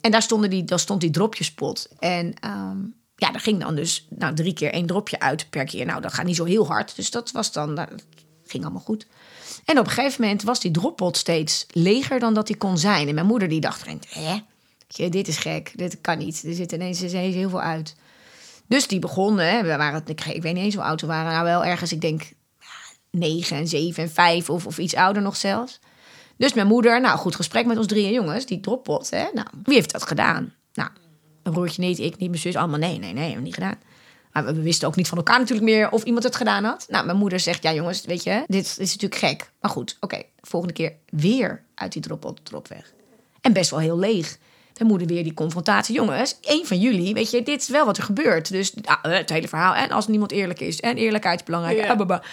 [0.00, 1.88] En daar, stonden die, daar stond die dropjespot.
[1.98, 2.78] En ehm,
[3.16, 5.86] ja, daar ging dan dus nou, drie keer één dropje uit per keer.
[5.86, 6.96] Nou, dat gaat niet zo heel hard.
[6.96, 7.88] Dus dat was dan, dat
[8.46, 9.06] ging allemaal goed.
[9.64, 13.08] En op een gegeven moment was die droppot steeds leger dan dat die kon zijn.
[13.08, 16.42] En mijn moeder die dacht, hè, dit is gek, dit kan niet.
[16.44, 17.96] Er zit ineens, er ineens heel veel uit.
[18.66, 21.32] Dus die begonnen, hè, we waren, ik, ik weet niet eens hoe oud we waren.
[21.32, 22.32] Nou, wel ergens, ik denk,
[23.10, 25.80] negen en zeven en vijf of, of iets ouder nog zelfs.
[26.36, 29.10] Dus mijn moeder, nou goed gesprek met ons drieën jongens, die droppot.
[29.10, 29.26] Hè?
[29.32, 30.54] Nou, wie heeft dat gedaan?
[30.74, 30.90] Nou,
[31.42, 33.78] mijn broertje niet, ik niet, mijn zus allemaal nee, nee, nee, hebben we niet gedaan.
[34.32, 36.86] Maar we, we wisten ook niet van elkaar natuurlijk meer of iemand het gedaan had.
[36.88, 39.50] Nou, mijn moeder zegt, ja jongens, weet je, dit is natuurlijk gek.
[39.60, 42.92] Maar goed, oké, volgende keer weer uit die droppot drop weg.
[43.40, 44.38] En best wel heel leeg.
[44.74, 45.94] Mijn moeder weer die confrontatie.
[45.94, 48.50] Jongens, één van jullie, weet je, dit is wel wat er gebeurt.
[48.50, 49.74] Dus ah, het hele verhaal.
[49.74, 50.80] En als niemand eerlijk is.
[50.80, 51.78] En eerlijkheid is belangrijk.
[51.78, 51.92] Ja.
[51.92, 52.00] Ah.
[52.00, 52.24] Op een gegeven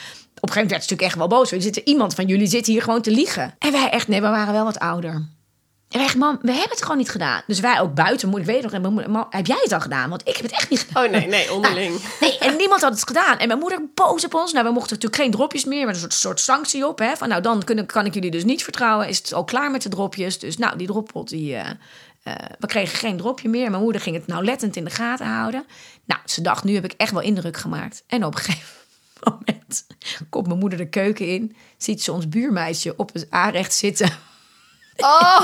[0.42, 1.52] moment werd ze natuurlijk echt wel boos.
[1.52, 3.56] Er zit iemand van jullie zit hier gewoon te liegen.
[3.60, 5.14] En wij echt, nee, we waren wel wat ouder.
[5.92, 7.42] En wij echt, mam, we hebben het gewoon niet gedaan.
[7.48, 10.10] Dus wij ook buiten, moet ik weet nog, mam, heb jij het al gedaan?
[10.10, 11.06] Want ik heb het echt niet gedaan.
[11.06, 12.02] Oh nee, nee, onderling.
[12.20, 13.38] Nee, en niemand had het gedaan.
[13.38, 14.54] En mijn moeder boos op ons.
[14.54, 17.00] Nou, we mochten natuurlijk geen dropjes meer, maar een soort, soort sanctie op.
[17.00, 17.16] Hè?
[17.16, 19.08] Van nou, dan kunnen, kan ik jullie dus niet vertrouwen.
[19.08, 20.40] Is het al klaar met de dropjes?
[20.40, 21.70] Dus nou, die droppot, die, eh,
[22.24, 23.70] eh, we kregen geen dropje meer.
[23.70, 25.66] Mijn moeder ging het nauwlettend in de gaten houden.
[26.06, 28.04] Nou, ze dacht, nu heb ik echt wel indruk gemaakt.
[28.08, 28.78] En op een gegeven
[29.24, 29.88] moment
[30.30, 31.56] komt mijn moeder de keuken in.
[31.78, 34.10] Ziet ze ons buurmeisje op het aanrecht zitten.
[34.98, 35.42] Oh,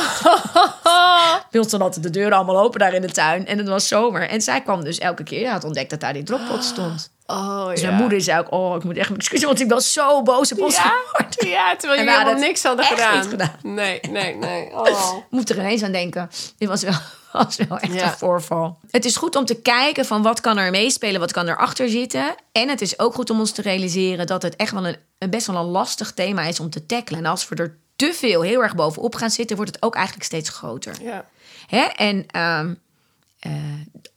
[1.52, 3.46] ons dan altijd de deuren allemaal open daar in de tuin.
[3.46, 4.30] En het was zomer.
[4.30, 5.40] En zij kwam dus elke keer.
[5.40, 7.12] Ja, had ontdekt dat daar die droppot stond.
[7.28, 7.88] Oh Dus ja.
[7.88, 8.52] mijn moeder zei ook...
[8.52, 11.50] Oh, ik moet echt mijn excuses, want ik was zo boos op ons Ja, geworden.
[11.58, 13.24] ja, terwijl jullie helemaal niks hadden gedaan.
[13.24, 13.56] gedaan.
[13.64, 14.70] Nee, nee, nee.
[14.76, 15.14] Oh.
[15.30, 16.30] moet er ineens aan denken.
[16.58, 16.94] Dit was wel,
[17.44, 18.04] was wel echt Ja.
[18.12, 18.80] een voorval.
[18.92, 22.36] Het is goed om te kijken van wat kan er meespelen, wat kan erachter zitten.
[22.52, 25.30] En het is ook goed om ons te realiseren dat het echt wel een, een
[25.30, 27.20] best wel een lastig thema is om te tackelen.
[27.20, 30.26] En als we er te veel heel erg bovenop gaan zitten, wordt het ook eigenlijk
[30.26, 30.96] steeds groter.
[31.02, 31.26] Ja.
[31.68, 31.82] Hè?
[31.82, 32.26] En
[33.40, 34.10] het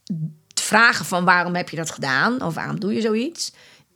[0.70, 3.52] vragen van waarom heb je dat gedaan of waarom doe je zoiets,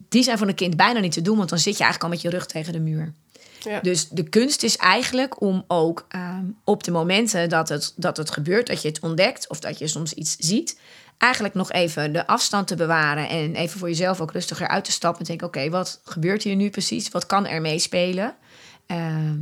[0.09, 2.19] die zijn voor een kind bijna niet te doen, want dan zit je eigenlijk al
[2.19, 3.13] met je rug tegen de muur.
[3.61, 3.81] Ja.
[3.81, 8.31] Dus de kunst is eigenlijk om ook ehm, op de momenten dat het, dat het
[8.31, 10.79] gebeurt, dat je het ontdekt of dat je soms iets ziet,
[11.19, 14.93] eigenlijk nog even de afstand te bewaren en even voor jezelf ook rustiger uit te
[14.93, 17.09] stappen en denken: oké, wat gebeurt hier nu precies?
[17.09, 18.35] Wat kan er meespelen?
[18.87, 19.37] Ehm,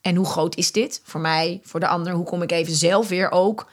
[0.00, 2.12] en hoe groot is dit voor mij, voor de ander?
[2.12, 3.70] Hoe kom ik even zelf weer ook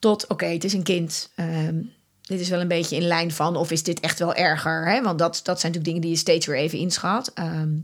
[0.00, 1.30] tot: oké, het is een kind.
[1.34, 1.82] Ehm,
[2.20, 4.88] dit is wel een beetje in lijn van, of is dit echt wel erger?
[4.90, 5.02] Hè?
[5.02, 7.30] Want dat, dat zijn natuurlijk dingen die je steeds weer even inschat.
[7.34, 7.78] Ehm,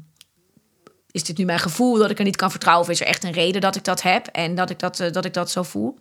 [1.11, 2.87] is dit nu mijn gevoel dat ik er niet kan vertrouwen?
[2.87, 5.13] Of is er echt een reden dat ik dat heb en dat ik dat, eh,
[5.13, 5.99] dat, ik dat zo voel?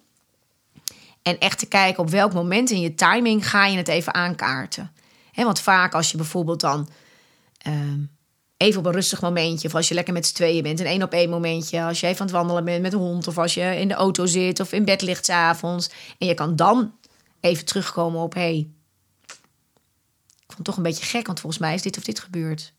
[1.22, 4.92] En echt te kijken op welk moment in je timing ga je het even aankaarten.
[5.34, 6.90] Want vaak als je bijvoorbeeld dan
[7.58, 8.00] ehm,
[8.66, 9.68] even op een rustig momentje...
[9.68, 11.84] of als je lekker met z'n tweeën bent, een één op één momentje...
[11.84, 13.28] als je even aan het wandelen bent met een hond...
[13.28, 15.90] of als je in de auto zit of in bed ligt 's avonds...
[16.18, 16.94] en je kan dan
[17.40, 18.34] even terugkomen op...
[18.34, 18.70] hey,
[19.26, 22.74] ik vond het toch een beetje gek, want volgens mij is dit of dit gebeurd.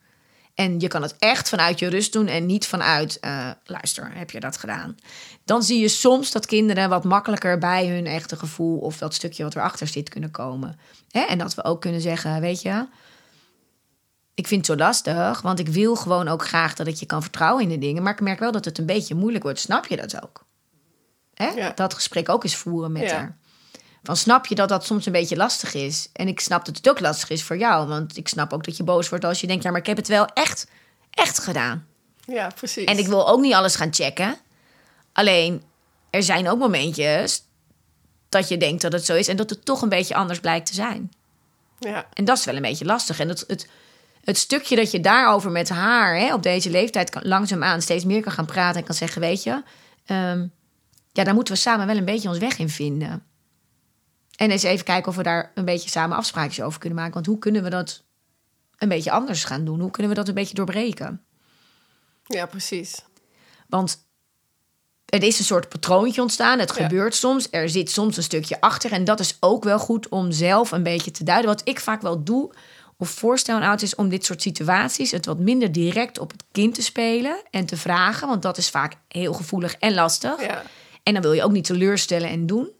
[0.54, 4.30] En je kan het echt vanuit je rust doen en niet vanuit, eh, luister, heb
[4.30, 4.96] je dat gedaan?
[5.44, 9.42] Dan zie je soms dat kinderen wat makkelijker bij hun echte gevoel of dat stukje
[9.42, 10.78] wat erachter zit kunnen komen.
[11.10, 11.20] Hè?
[11.20, 12.86] En dat we ook kunnen zeggen, weet je,
[14.36, 17.22] ik vind het zo lastig, want ik wil gewoon ook graag dat ik je kan
[17.22, 18.02] vertrouwen in de dingen.
[18.02, 19.58] Maar ik merk wel dat het een beetje moeilijk wordt.
[19.58, 20.44] Snap je dat ook?
[21.34, 21.46] Hè?
[21.48, 21.72] Ja.
[21.74, 23.14] Dat gesprek ook eens voeren met Ja.
[23.16, 23.36] haar.
[24.02, 26.08] Van snap je dat dat soms een beetje lastig is?
[26.12, 27.88] En ik snap dat het ook lastig is voor jou.
[27.88, 29.62] Want ik snap ook dat je boos wordt als je denkt...
[29.62, 30.66] ja, maar ik heb het wel echt,
[31.10, 31.86] echt gedaan.
[32.26, 32.84] ja, precies.
[32.84, 34.36] En ik wil ook niet alles gaan checken.
[35.12, 35.62] Alleen,
[36.10, 37.42] er zijn ook momentjes
[38.28, 39.28] dat je denkt dat het zo is...
[39.28, 41.10] en dat het toch een beetje anders blijkt te zijn.
[41.78, 43.18] Ja, En dat is wel een beetje lastig.
[43.20, 43.68] En het, het,
[44.26, 48.22] het stukje dat je daarover met haar hè, op deze leeftijd kan, langzaamaan steeds meer
[48.22, 49.62] kan gaan praten en kan zeggen: Weet je,
[50.06, 50.46] ehm,
[51.12, 53.24] ja, daar moeten we samen wel een beetje ons weg in vinden.
[54.36, 57.14] En eens even kijken of we daar een beetje samen afspraakjes over kunnen maken.
[57.14, 58.02] Want hoe kunnen we dat
[58.78, 59.80] een beetje anders gaan doen?
[59.80, 61.20] Hoe kunnen we dat een beetje doorbreken?
[62.26, 63.04] ja, precies.
[63.68, 64.04] Want
[65.06, 66.58] er is een soort patroontje ontstaan.
[66.58, 66.82] Het Ja.
[66.82, 67.48] gebeurt soms.
[67.50, 68.92] Er zit soms een stukje achter.
[68.92, 71.50] En dat is ook wel goed om zelf een beetje te duiden.
[71.50, 72.52] Wat ik vaak wel doe
[72.98, 75.10] of voorstel aan ouders is om dit soort situaties...
[75.10, 78.28] het wat minder direct op het kind te spelen en te vragen.
[78.28, 80.40] Want dat is vaak heel gevoelig en lastig.
[80.40, 80.62] Ja.
[81.02, 82.70] En dan wil je ook niet teleurstellen en doen.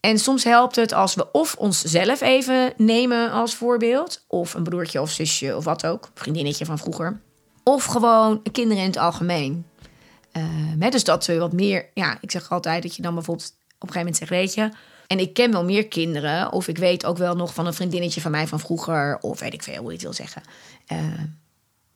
[0.00, 4.24] En soms helpt het als we of onszelf even nemen als voorbeeld...
[4.28, 7.20] of een broertje of zusje of wat ook, vriendinnetje van vroeger...
[7.62, 9.66] of gewoon kinderen in het algemeen.
[10.78, 11.90] Hè, dus dat we wat meer...
[11.94, 14.30] Ja, ik zeg altijd dat je dan bijvoorbeeld op een gegeven moment zegt...
[14.30, 14.70] weet je,
[15.10, 16.52] en ik ken wel meer kinderen...
[16.52, 19.18] of ik weet ook wel nog van een vriendinnetje van mij van vroeger...
[19.20, 20.42] of weet ik veel hoe je het wil zeggen...
[20.86, 21.26] Ehm,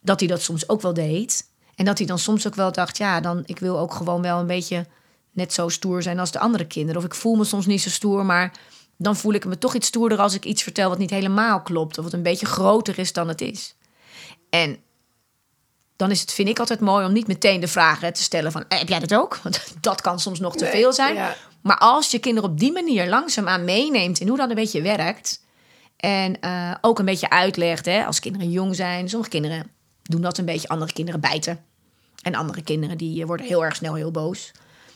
[0.01, 1.49] dat hij dat soms ook wel deed.
[1.75, 2.97] En dat hij dan soms ook wel dacht...
[2.97, 4.87] ja, dan ik wil ook gewoon wel een beetje
[5.31, 7.01] net zo stoer zijn als de andere kinderen.
[7.01, 8.53] Of ik voel me soms niet zo stoer, maar
[8.97, 11.99] dan voel ik me toch iets stoerder als ik iets vertel wat niet helemaal klopt.
[11.99, 13.77] Of wat een beetje groter is dan het is.
[14.51, 14.79] En
[15.97, 18.65] dan is het, vind ik altijd mooi om niet meteen de vragen te stellen van...
[18.69, 19.37] "Eh, heb jij dat ook?
[19.43, 21.15] Want dat kan soms nog te veel zijn.
[21.15, 21.37] ja.
[21.61, 24.21] Maar als je kinderen op die manier langzaamaan meeneemt...
[24.21, 25.43] in hoe dat een beetje werkt...
[25.97, 29.09] en eh, ook een beetje uitlegt, hè, als kinderen jong zijn...
[29.09, 29.71] sommige kinderen
[30.03, 31.65] doen dat een beetje, andere kinderen bijten.
[32.23, 34.53] En andere kinderen die eh, worden heel erg snel heel boos.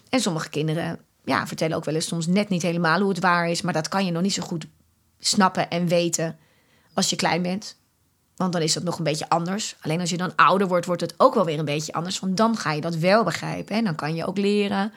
[0.08, 3.50] En sommige kinderen ja, vertellen ook wel eens soms net niet helemaal hoe het waar
[3.50, 3.62] is...
[3.62, 4.66] maar dat kan je nog niet zo goed
[5.18, 6.38] snappen en weten
[6.94, 7.77] als je klein bent.
[8.38, 9.76] Want dan is dat nog een beetje anders.
[9.80, 12.18] Alleen als je dan ouder wordt, wordt het ook wel weer een beetje anders.
[12.18, 13.76] Want dan ga je dat wel begrijpen.
[13.76, 14.92] En dan kan je ook leren.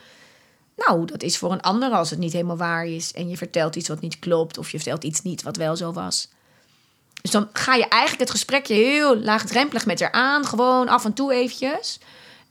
[0.76, 3.14] Nou, dat is voor een ander als het niet helemaal waar is.
[3.14, 4.58] En je vertelt iets wat niet klopt.
[4.58, 6.30] Of je vertelt iets niet wat wel zo was.
[7.22, 10.46] Dus dan ga je eigenlijk het gesprekje heel laagdrempelig met haar aan.
[10.46, 12.00] Gewoon af en toe eventjes.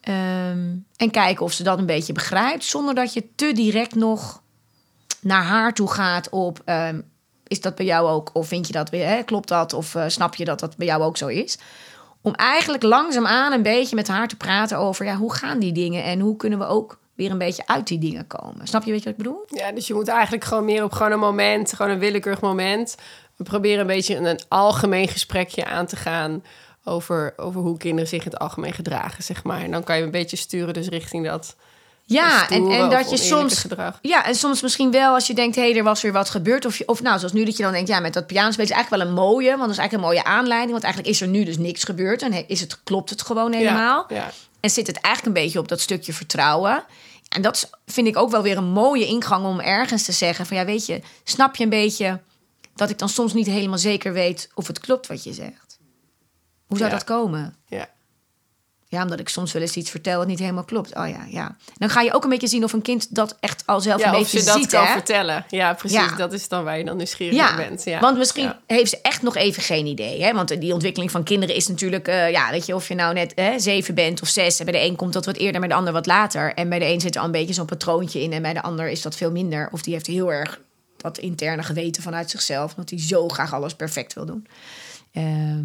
[0.00, 2.64] Ehm, en kijken of ze dat een beetje begrijpt.
[2.64, 4.42] Zonder dat je te direct nog
[5.20, 6.62] naar haar toe gaat op...
[6.64, 7.00] ehm,
[7.50, 8.30] is dat bij jou ook?
[8.32, 9.72] Of vind je dat weer, hè, klopt dat?
[9.72, 11.58] Of eh, snap je dat dat bij jou ook zo is?
[12.20, 15.04] Om eigenlijk langzaamaan een beetje met haar te praten over...
[15.04, 17.98] Ja, hoe gaan die dingen en hoe kunnen we ook weer een beetje uit die
[17.98, 18.66] dingen komen?
[18.66, 19.44] Snap je, weet wat ik bedoel?
[19.48, 22.96] Ja, dus je moet eigenlijk gewoon meer op gewoon een moment, gewoon een willekeurig moment.
[23.36, 26.42] Proberen een beetje een algemeen gesprekje aan te gaan
[26.84, 29.62] over, over hoe kinderen zich in het algemeen gedragen, zeg maar.
[29.62, 31.56] En dan kan je een beetje sturen dus richting dat
[32.14, 33.58] Ja, en, en dat je soms...
[33.58, 33.98] gedrag.
[34.02, 36.64] Ja, en soms misschien wel als je denkt, hé, hey, er was weer wat gebeurd.
[36.64, 38.74] Of, je, of nou, zoals nu dat je dan denkt, ja, met dat pianospelen is
[38.74, 39.48] eigenlijk wel een mooie.
[39.48, 40.70] Want dat is eigenlijk een mooie aanleiding.
[40.70, 42.22] Want eigenlijk is er nu dus niks gebeurd.
[42.22, 44.04] En is het, klopt het gewoon helemaal.
[44.08, 44.30] Ja, ja.
[44.60, 46.84] En zit het eigenlijk een beetje op dat stukje vertrouwen.
[47.28, 50.56] En dat vind ik ook wel weer een mooie ingang om ergens te zeggen van...
[50.56, 52.20] ja, weet je, snap je een beetje
[52.74, 54.50] dat ik dan soms niet helemaal zeker weet...
[54.54, 55.78] of het klopt wat je zegt?
[56.66, 56.96] Hoe zou Ja.
[56.96, 57.56] dat komen?
[57.66, 57.88] ja.
[58.90, 60.94] Ja, omdat ik soms wel eens iets vertel dat niet helemaal klopt.
[60.96, 61.56] Oh ja, ja.
[61.78, 64.08] Dan ga je ook een beetje zien of een kind dat echt al zelf Ja,
[64.08, 64.92] een of beetje je dat ziet, kan hè?
[64.92, 65.44] vertellen.
[65.48, 65.98] Ja, precies.
[65.98, 66.16] Ja.
[66.16, 67.84] Dat is dan waar je dan nieuwsgierig Ja, bent.
[67.84, 68.00] Ja.
[68.00, 70.22] want misschien heeft ze echt nog even geen idee.
[70.22, 70.32] Hè?
[70.32, 72.08] Want die ontwikkeling van kinderen is natuurlijk...
[72.08, 74.58] eh, ja, weet je, of je nou net hè, zeven bent of zes...
[74.58, 76.54] en bij de een komt dat wat eerder, bij de ander wat later.
[76.54, 78.32] En bij de een zit er al een beetje zo'n patroontje in...
[78.32, 79.68] en bij de ander is dat veel minder.
[79.72, 80.60] Of die heeft heel erg
[80.96, 82.74] dat interne geweten vanuit zichzelf...
[82.74, 84.46] dat hij zo graag alles perfect wil doen.
[85.12, 85.62] Ehm,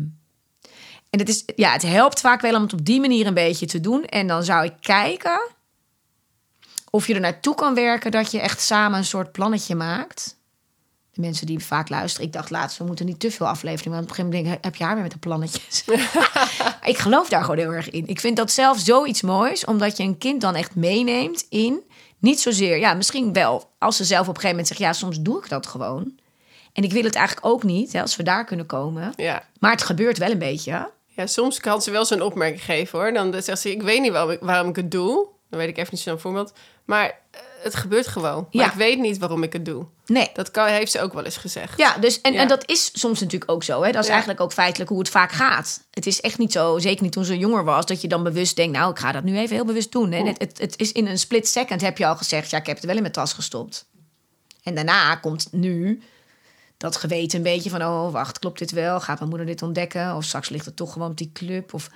[1.16, 3.66] en het, is, ja, het helpt vaak wel om het op die manier een beetje
[3.66, 4.06] te doen.
[4.06, 5.42] En dan zou ik kijken
[6.90, 8.12] of je er naartoe kan werken...
[8.12, 10.38] dat je echt samen een soort plannetje maakt...
[11.12, 12.28] De mensen die vaak luisteren.
[12.28, 13.92] Ik dacht laatst, we moeten niet te veel afleveringen.
[13.92, 15.84] Maar op een gegeven moment denk ik, heb je haar weer met de plannetjes?
[16.94, 18.08] ik geloof daar gewoon heel erg in.
[18.08, 19.66] Ik vind dat zelf zoiets moois.
[19.66, 21.84] Omdat je een kind dan echt meeneemt in...
[22.20, 23.70] Niet zozeer, ja, misschien wel.
[23.78, 24.80] Als ze zelf op een gegeven moment zegt...
[24.80, 26.20] Ja, soms doe ik dat gewoon.
[26.74, 29.14] En ik wil het eigenlijk ook niet, hè, als we daar kunnen komen.
[29.16, 29.44] Ja.
[29.60, 30.92] Maar het gebeurt wel een beetje.
[31.16, 33.14] Ja, soms kan ze wel zo'n opmerking geven hoor.
[33.14, 35.28] Dan zegt ze, ik weet niet waarom ik, waarom ik het doe.
[35.50, 36.54] Dan weet ik even niet zo'n voorbeeld.
[36.86, 38.48] Maar eh, het gebeurt gewoon.
[38.52, 38.70] Maar Ja.
[38.72, 39.86] ik weet niet waarom ik het doe.
[40.06, 40.30] Nee.
[40.34, 41.78] Dat kan, heeft ze ook wel eens gezegd.
[41.78, 42.40] Ja, dus, en, Ja.
[42.40, 43.82] en dat is soms natuurlijk ook zo.
[43.84, 43.92] Hè?
[43.92, 44.12] Dat is Ja.
[44.12, 45.82] eigenlijk ook feitelijk hoe het vaak gaat.
[45.92, 48.56] Het is echt niet zo, zeker niet toen ze jonger was, dat je dan bewust
[48.56, 50.12] denkt, nou, ik ga dat nu even heel bewust doen.
[50.12, 50.24] Hè?
[50.24, 52.76] Het, het, het is in een split second heb je al gezegd, ja, ik heb
[52.76, 53.86] het wel in mijn tas gestopt.
[54.64, 56.02] En daarna komt nu
[56.86, 59.00] dat geweten een beetje van, oh, wacht, klopt dit wel?
[59.00, 60.16] Gaat mijn moeder dit ontdekken?
[60.16, 61.74] Of straks ligt het toch gewoon op die club?
[61.74, 61.90] Of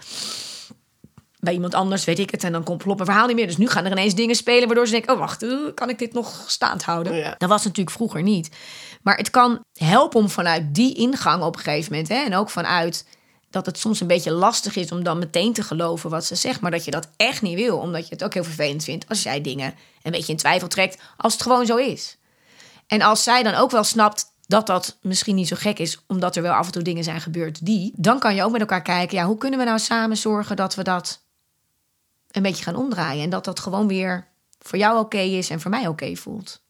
[1.39, 2.43] bij iemand anders, weet ik het.
[2.43, 3.47] En dan komt plop een verhaal niet meer.
[3.47, 5.13] Dus nu gaan er ineens dingen spelen waardoor ze denken...
[5.13, 7.15] oh, wacht, eh, kan ik dit nog staand houden?
[7.15, 7.36] Ja.
[7.38, 8.49] Dat was natuurlijk vroeger niet.
[9.02, 12.10] Maar het kan helpen om vanuit die ingang op een gegeven moment...
[12.10, 13.06] Hè, en ook vanuit
[13.49, 14.91] dat het soms een beetje lastig is...
[14.91, 16.62] om dan meteen te geloven wat ze zegt...
[16.62, 17.78] maar dat je dat echt niet wil.
[17.78, 21.02] Omdat je het ook heel vervelend vindt als jij dingen een beetje in twijfel trekt...
[21.17, 22.17] als het gewoon zo is.
[22.88, 26.35] En als zij dan ook wel snapt dat dat misschien niet zo gek is, omdat
[26.35, 28.81] er wel af en toe dingen zijn gebeurd die, dan kan je ook met elkaar
[28.81, 31.21] kijken, ja, hoe kunnen we nou samen zorgen dat we dat
[32.31, 34.27] een beetje gaan omdraaien en dat dat gewoon weer
[34.59, 36.62] voor jou oké is en voor mij oké voelt.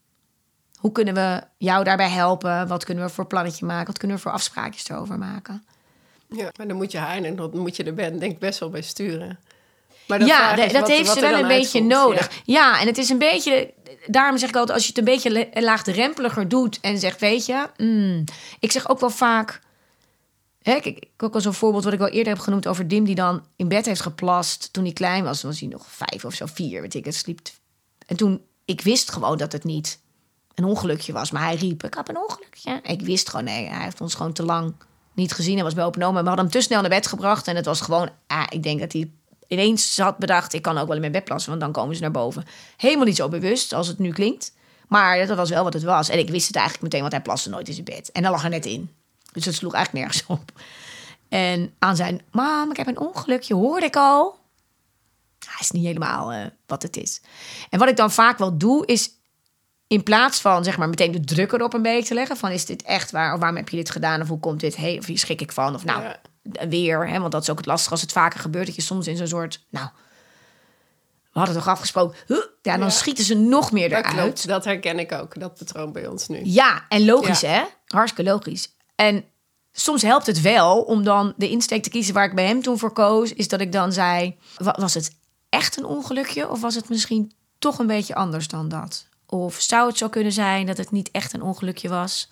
[0.79, 2.67] Hoe kunnen we jou daarbij helpen?
[2.67, 3.87] Wat kunnen we voor plannetje maken?
[3.87, 5.65] Wat kunnen we voor afspraakjes erover maken?
[6.29, 8.69] Ja, maar dan moet je haar en dan moet je er ben, denk best wel
[8.69, 9.39] bij sturen.
[10.09, 12.29] Maar de ja, is dat wat- heeft wat ze wel een beetje nodig.
[12.31, 12.41] Ja.
[12.45, 12.81] Ja.
[12.81, 13.73] en het is een beetje...
[14.07, 16.79] Daarom zeg ik altijd, als je het een beetje laagdrempeliger doet...
[16.81, 17.69] en zegt, weet je...
[17.77, 18.23] mm,
[18.59, 19.59] ik zeg ook wel vaak...
[20.61, 22.67] Hè, ik ook al zo'n voorbeeld wat ik wel eerder heb genoemd...
[22.67, 25.39] over Dim die dan in bed heeft geplast toen hij klein was.
[25.39, 27.39] Toen was hij nog vijf of zo, vier, weet ik het, sliep.
[28.05, 29.99] En toen, ik wist gewoon dat het niet
[30.55, 31.31] een ongelukje was.
[31.31, 32.79] Maar hij riep, ik heb een ongelukje.
[32.83, 34.73] Ik wist gewoon, nee, hij heeft ons gewoon te lang
[35.13, 35.55] niet gezien.
[35.55, 36.21] Hij was bij open oma.
[36.21, 37.47] We hadden hem te snel naar bed gebracht.
[37.47, 39.11] En het was gewoon, ah, ik denk dat hij
[39.49, 40.53] ineens had bedacht...
[40.53, 42.45] ik kan ook wel in mijn bed plassen, want dan komen ze naar boven.
[42.77, 44.53] Helemaal niet zo bewust als het nu klinkt.
[44.87, 46.09] Maar dat was wel wat het was.
[46.09, 48.11] En ik wist het eigenlijk meteen, want hij plaste nooit in zijn bed.
[48.11, 48.91] En dan lag er net in.
[49.33, 50.51] Dus het sloeg eigenlijk nergens op.
[51.29, 54.37] En aan zijn, mam, ik heb een ongelukje, hoorde ik al.
[55.45, 57.21] Hij is niet helemaal eh, wat het is.
[57.69, 59.09] En wat ik dan vaak wel doe, is
[59.87, 62.37] in plaats van zeg maar meteen de druk erop een beetje te leggen...
[62.37, 64.21] van is dit echt waar, of waarom heb je dit gedaan...
[64.21, 65.75] of hoe komt dit, hey, of hier schrik ik van...
[65.75, 66.13] of nou.
[66.69, 68.65] Weer, hè, want dat is ook het lastige als het vaker gebeurt...
[68.65, 69.87] dat je soms in zo'n soort, nou,
[71.31, 72.17] we hadden toch afgesproken...
[72.27, 72.89] huh, ja, dan Ja.
[72.89, 74.15] schieten ze nog meer Dat eruit.
[74.15, 76.39] klopt, dat herken ik ook, dat patroon bij ons nu.
[76.43, 77.49] Ja, en logisch Ja.
[77.49, 77.63] hè?
[77.85, 78.75] Hartstikke logisch.
[78.95, 79.23] En
[79.71, 82.79] soms helpt het wel om dan de insteek te kiezen waar ik bij hem toen
[82.79, 83.33] voor koos...
[83.33, 85.15] is dat ik dan zei, wa- was het
[85.49, 86.49] echt een ongelukje...
[86.49, 89.07] of was het misschien toch een beetje anders dan dat?
[89.25, 92.29] Of zou het zo kunnen zijn dat het niet echt een ongelukje was...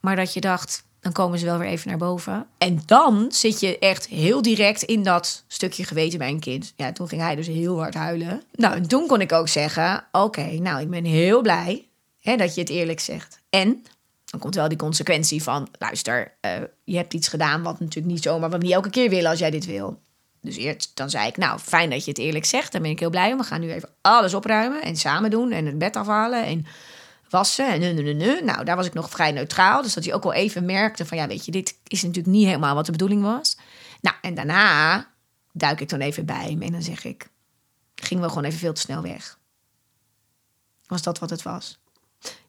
[0.00, 2.46] maar dat je dacht, dan komen ze wel weer even naar boven.
[2.58, 6.72] En dan zit je echt heel direct in dat stukje geweten bij een kind.
[6.76, 8.42] Ja, toen ging hij dus heel hard huilen.
[8.54, 11.88] Nou, en toen kon ik ook zeggen, oké, nou, ik ben heel blij
[12.20, 13.38] hè, dat je het eerlijk zegt.
[13.50, 13.82] En
[14.24, 16.52] Dan komt wel die consequentie van, luister, eh,
[16.84, 19.50] je hebt iets gedaan wat natuurlijk niet zomaar, wat niet elke keer willen als jij
[19.50, 20.00] dit wil.
[20.40, 22.72] Dus eerst dan zei ik, nou, fijn dat je het eerlijk zegt.
[22.72, 23.38] Daar ben ik heel blij om.
[23.38, 26.66] We gaan nu even alles opruimen en samen doen en het bed afhalen en
[27.32, 28.40] wassen en nu, nu, nu.
[28.42, 29.82] Nou, daar was ik nog vrij neutraal.
[29.82, 32.46] Dus dat hij ook wel even merkte van, ja, weet je, dit is natuurlijk niet
[32.46, 33.56] helemaal wat de bedoeling was.
[34.00, 35.06] Nou, en daarna
[35.52, 37.28] duik ik dan even bij hem en dan zeg ik,
[37.94, 39.38] gingen we gewoon even veel te snel weg.
[40.86, 41.80] Was dat wat het was?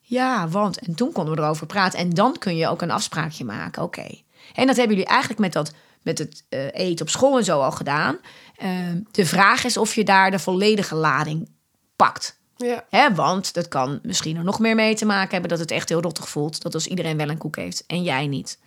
[0.01, 0.79] Ja, want.
[0.79, 1.99] En toen konden we erover praten.
[1.99, 3.83] En dan kun je ook een afspraakje maken.
[3.83, 4.21] Oké.
[4.53, 7.61] En dat hebben jullie eigenlijk met, dat, met het eh, eten op school en zo
[7.61, 8.17] al gedaan.
[8.63, 8.69] Uh,
[9.11, 11.49] de vraag is of je daar de volledige lading
[11.95, 12.41] pakt.
[12.63, 12.83] Ja.
[12.89, 15.89] Hè, want dat kan misschien er nog meer mee te maken hebben dat het echt
[15.89, 16.61] heel rottig voelt.
[16.61, 18.57] Dat als iedereen wel een koek heeft en jij niet.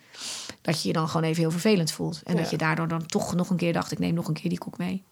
[0.61, 2.21] Dat je je dan gewoon even heel vervelend voelt.
[2.23, 2.41] En Ja.
[2.41, 4.59] dat je daardoor dan toch nog een keer dacht: ik neem nog een keer die
[4.59, 5.03] koek mee.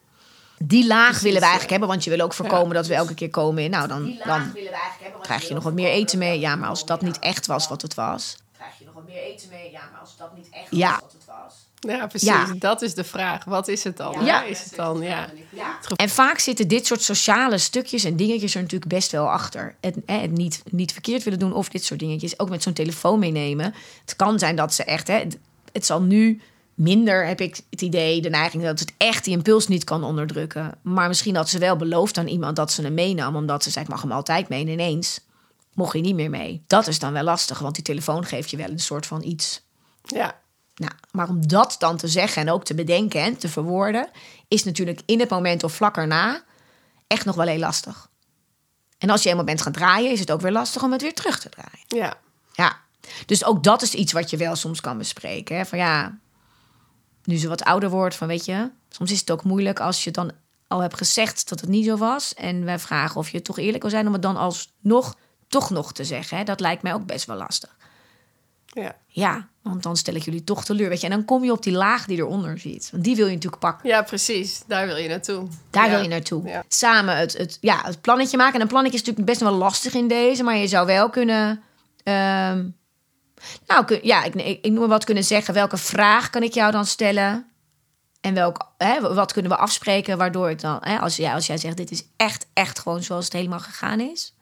[0.58, 3.30] Die laag willen we eigenlijk hebben, want je wil ook voorkomen dat we elke keer
[3.30, 3.64] komen.
[3.64, 3.70] in.
[3.70, 4.54] Nou, dan, dan
[5.22, 6.40] krijg je nog wat meer eten mee.
[6.40, 8.38] Ja, maar als dat niet echt was wat het was.
[8.54, 9.72] Krijg je nog wat meer eten mee?
[9.72, 11.65] Ja, maar als dat niet echt was wat het was.
[11.88, 12.28] Ja, precies.
[12.28, 12.54] Ja.
[12.60, 13.44] Dat is de vraag.
[13.44, 14.26] Wat is het dan?
[14.26, 14.44] Ja.
[14.44, 15.30] Is het dan, ja.
[15.96, 19.76] En vaak zitten dit soort sociale stukjes en dingetjes er natuurlijk best wel achter.
[19.82, 22.40] Het, niet, niet verkeerd willen doen of dit soort dingetjes.
[22.40, 23.74] Ook met zo'n telefoon meenemen.
[24.02, 25.08] Het kan zijn dat ze echt...
[25.08, 25.38] Hè, het,
[25.72, 26.42] het zal nu
[26.74, 28.64] minder, heb ik het idee, de neiging...
[28.64, 30.78] dat het echt die impuls niet kan onderdrukken.
[30.82, 33.36] Maar misschien had ze wel beloofd aan iemand dat ze hem meenam...
[33.36, 34.62] omdat ze zei, ik mag hem altijd mee.
[34.62, 35.20] En ineens
[35.74, 36.64] mocht hij niet meer mee.
[36.68, 39.64] Dat is dan wel lastig, want die telefoon geeft je wel een soort van iets...
[40.04, 40.44] Ja.
[40.76, 44.10] Nou, maar om dat dan te zeggen en ook te bedenken en te verwoorden,
[44.48, 46.44] is natuurlijk in het moment of vlak erna
[47.08, 48.10] echt nog wel heel lastig.
[48.98, 51.14] En als je eenmaal bent gaan draaien, is het ook weer lastig om het weer
[51.14, 51.86] terug te draaien.
[51.88, 52.18] Ja.
[52.54, 52.80] Ja,
[53.26, 55.58] dus ook dat is iets wat je wel soms kan bespreken.
[55.58, 55.66] Hè?
[55.66, 56.18] Van ja,
[57.24, 60.12] nu ze wat ouder wordt, van weet je, soms is het ook moeilijk als je
[60.12, 60.32] dan
[60.68, 62.34] al hebt gezegd dat het niet zo was.
[62.34, 65.16] En wij vragen of je toch eerlijk wil zijn om het dan alsnog
[65.48, 66.38] toch nog te zeggen.
[66.38, 66.44] Hè?
[66.44, 67.76] Dat lijkt mij ook best wel lastig.
[68.76, 68.96] Ja.
[69.08, 70.90] Ja, want dan stel ik jullie toch teleur.
[70.90, 72.90] Weet je, en dan kom je op die laag die eronder zit.
[72.92, 73.90] Want die wil je natuurlijk pakken.
[73.90, 74.64] ja, precies.
[74.68, 75.48] Daar wil je naartoe.
[75.70, 75.90] Daar Ja.
[75.92, 76.48] wil je naartoe.
[76.48, 76.64] Ja.
[76.68, 78.56] Samen het, het, ja, het plannetje maken.
[78.56, 80.44] En een plannetje is natuurlijk best wel lastig in deze.
[80.44, 81.62] Maar je zou wel kunnen...
[82.04, 82.68] ehm,
[83.68, 85.54] nou, kun, ja, ik, ik, ik noem maar wat kunnen zeggen.
[85.54, 87.48] Welke vraag kan ik jou dan stellen?
[88.22, 90.78] En welk, hè, wat kunnen we afspreken waardoor ik dan...
[90.82, 94.00] Hè, als, ja, als jij zegt, dit is echt, echt gewoon zoals het helemaal gegaan
[94.00, 94.34] is.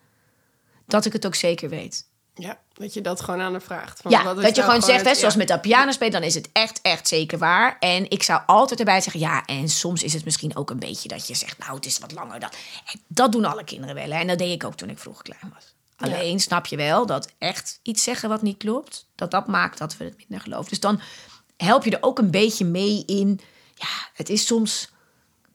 [0.87, 2.05] Dat ik het ook zeker weet.
[2.35, 4.01] Ja, dat je dat gewoon aan de vraagt.
[4.01, 5.39] Van, Ja, wat is dat je nou gewoon zegt, hè, zoals ja.
[5.39, 7.77] met dat piano spelen, dan is het echt, echt zeker waar.
[7.79, 11.07] En ik zou altijd erbij zeggen, ja, en soms is het misschien ook een beetje
[11.07, 12.49] dat je zegt, nou, het is wat langer dan.
[12.86, 14.19] En dat doen alle kinderen wel, hè.
[14.19, 15.73] en dat deed ik ook toen ik vroeger klein was.
[15.97, 19.97] Alleen snap je wel dat echt iets zeggen wat niet klopt, dat dat maakt dat
[19.97, 20.69] we het minder geloven.
[20.69, 21.01] Dus dan
[21.57, 23.39] help je er ook een beetje mee in,
[23.75, 24.91] ja, het is soms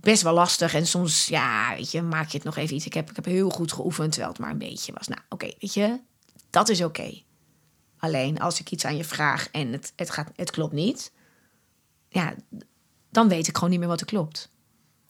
[0.00, 0.74] best wel lastig.
[0.74, 2.87] En soms, ja, weet je, maak je het nog even iets.
[2.87, 5.09] Ik heb, ik heb heel goed geoefend, terwijl het maar een beetje was.
[5.09, 6.00] Nou, oké, weet je,
[6.50, 7.22] dat is oké.
[7.98, 11.12] Alleen als ik iets aan je vraag en het, het, gaat, het klopt niet,
[12.08, 12.34] ja,
[13.11, 14.50] dan weet ik gewoon niet meer wat er klopt.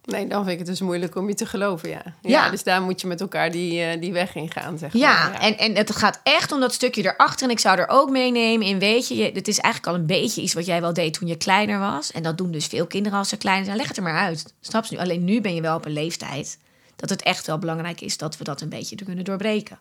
[0.04, 2.02] Nee, dan vind ik het dus moeilijk om je te geloven, ja.
[2.04, 2.50] Ja, Ja.
[2.50, 5.40] dus daar moet je met elkaar die, eh, die weg in gaan, zeg Ja, maar.
[5.40, 7.46] En, en het gaat echt om dat stukje erachter.
[7.46, 10.06] En ik zou er ook meenemen in, weet je, je, het is eigenlijk al een
[10.06, 12.12] beetje iets wat jij wel deed toen je kleiner was.
[12.12, 13.76] En dat doen dus veel kinderen als ze klein zijn.
[13.76, 14.54] Leg het er maar uit.
[14.60, 15.02] Snap je nu?
[15.02, 16.58] Alleen nu ben je wel op een leeftijd
[16.96, 19.78] dat het echt wel belangrijk is dat we dat een beetje kunnen doorbreken.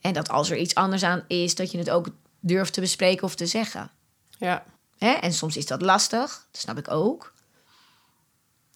[0.00, 2.06] En dat als er iets anders aan is, dat je het ook
[2.40, 3.90] durft te bespreken of te zeggen.
[4.38, 4.64] Ja,
[4.98, 5.10] Hè?
[5.10, 7.32] En soms is dat lastig, dat snap ik ook.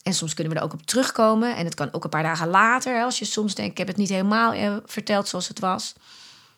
[0.02, 1.56] En soms kunnen we er ook op terugkomen.
[1.56, 2.94] En het kan ook een paar dagen later.
[2.94, 5.94] hè, Als je soms denkt, ik heb het niet helemaal eh, verteld zoals het was.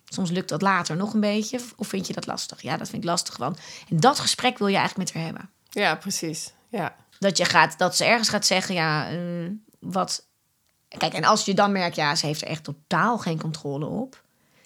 [0.04, 1.60] Soms lukt dat later nog een beetje.
[1.76, 2.62] Of vind je dat lastig?
[2.62, 3.36] Ja, dat vind ik lastig.
[3.36, 5.50] Want en dat gesprek wil je eigenlijk met haar hebben.
[5.70, 6.52] ja precies.
[6.68, 6.96] Ja.
[7.18, 9.50] Dat, je gaat, dat ze ergens gaat zeggen, ja, eh,
[9.80, 10.26] wat...
[10.88, 14.22] Kijk, en als je dan merkt, ja, ze heeft er echt totaal geen controle op.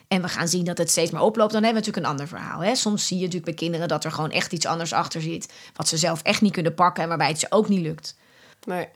[0.09, 2.39] En we gaan zien dat het steeds maar oploopt, dan hebben we natuurlijk een ander
[2.39, 2.61] verhaal.
[2.61, 2.75] Hè?
[2.75, 5.53] Soms zie je natuurlijk bij kinderen dat er gewoon echt iets anders achter zit.
[5.75, 8.17] Wat ze zelf echt niet kunnen pakken en waarbij het ze ook niet lukt.
[8.65, 8.89] Nee.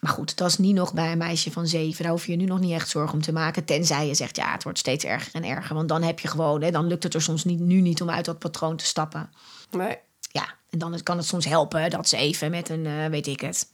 [0.00, 2.02] Maar goed, dat is niet nog bij een meisje van zeven.
[2.02, 3.64] Daar hoef je je nu nog niet echt zorgen om te maken.
[3.64, 5.74] Tenzij je zegt, ja, het wordt steeds erger en erger.
[5.74, 8.10] Want dan heb je gewoon, hè, dan lukt het er soms niet, nu niet om
[8.10, 9.30] uit dat patroon te stappen.
[9.70, 9.98] Nee.
[10.20, 13.40] Ja, en dan kan het soms helpen dat ze even met een, eh, weet ik
[13.40, 13.68] het.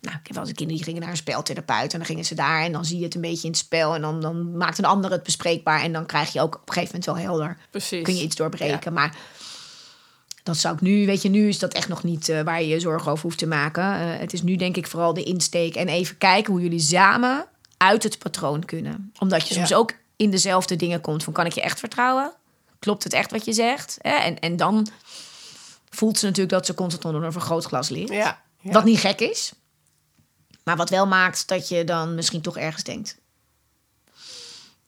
[0.00, 2.34] Nou, ik heb wel eens kinderen die gingen naar een speltherapeut en dan gingen ze
[2.34, 4.78] daar en dan zie je het een beetje in het spel en dan, dan maakt
[4.78, 7.56] een ander het bespreekbaar en dan krijg je ook op een gegeven moment wel helder.
[7.70, 8.02] Precies.
[8.02, 9.16] Kun je iets doorbreken, maar
[10.42, 12.68] dat zou ik nu, weet je, nu is dat echt nog niet eh, waar je
[12.68, 13.82] je zorgen over hoeft te maken.
[13.84, 17.46] Eh, het is nu denk ik vooral de insteek en even kijken hoe jullie samen
[17.76, 19.12] uit het patroon kunnen.
[19.18, 19.76] Omdat je soms Ja.
[19.76, 22.32] ook in dezelfde dingen komt van kan ik je echt vertrouwen?
[22.78, 23.98] Klopt het echt wat je zegt?
[24.00, 24.88] En, en dan
[25.90, 28.12] voelt ze natuurlijk dat ze constant onder een vergrootglas ligt.
[28.12, 28.42] Ja.
[28.60, 28.72] ja.
[28.72, 29.52] Wat niet gek is.
[30.68, 33.16] Maar wat wel maakt dat je dan misschien toch ergens denkt.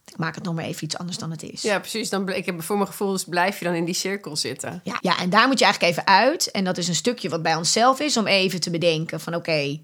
[0.04, 1.62] Ik maak het nog maar even iets anders dan het is.
[1.62, 2.08] Ja, precies.
[2.08, 4.80] Dan, ik heb voor mijn gevoel dus blijf je dan in die cirkel zitten.
[4.84, 6.50] Ja, ja, en daar moet je eigenlijk even uit.
[6.50, 9.80] En dat is een stukje wat bij onszelf is om even te bedenken van oké,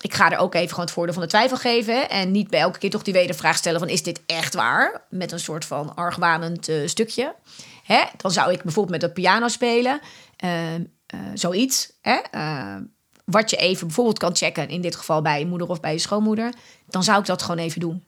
[0.00, 2.10] ik ga er ook even gewoon het voordeel van de twijfel geven.
[2.10, 5.06] En niet bij elke keer toch die wedervraag stellen van is dit echt waar?
[5.10, 7.34] Met een soort van argwanend eh, stukje.
[7.82, 8.02] Hè?
[8.16, 10.00] Dan zou ik bijvoorbeeld met het piano spelen.
[10.36, 10.80] eh, eh,
[11.34, 11.92] zoiets.
[12.00, 12.18] Hè?
[13.24, 14.68] Wat je even bijvoorbeeld kan checken.
[14.68, 16.52] In dit geval bij je moeder of bij je schoonmoeder.
[16.86, 18.04] Dan zou ik dat gewoon even doen.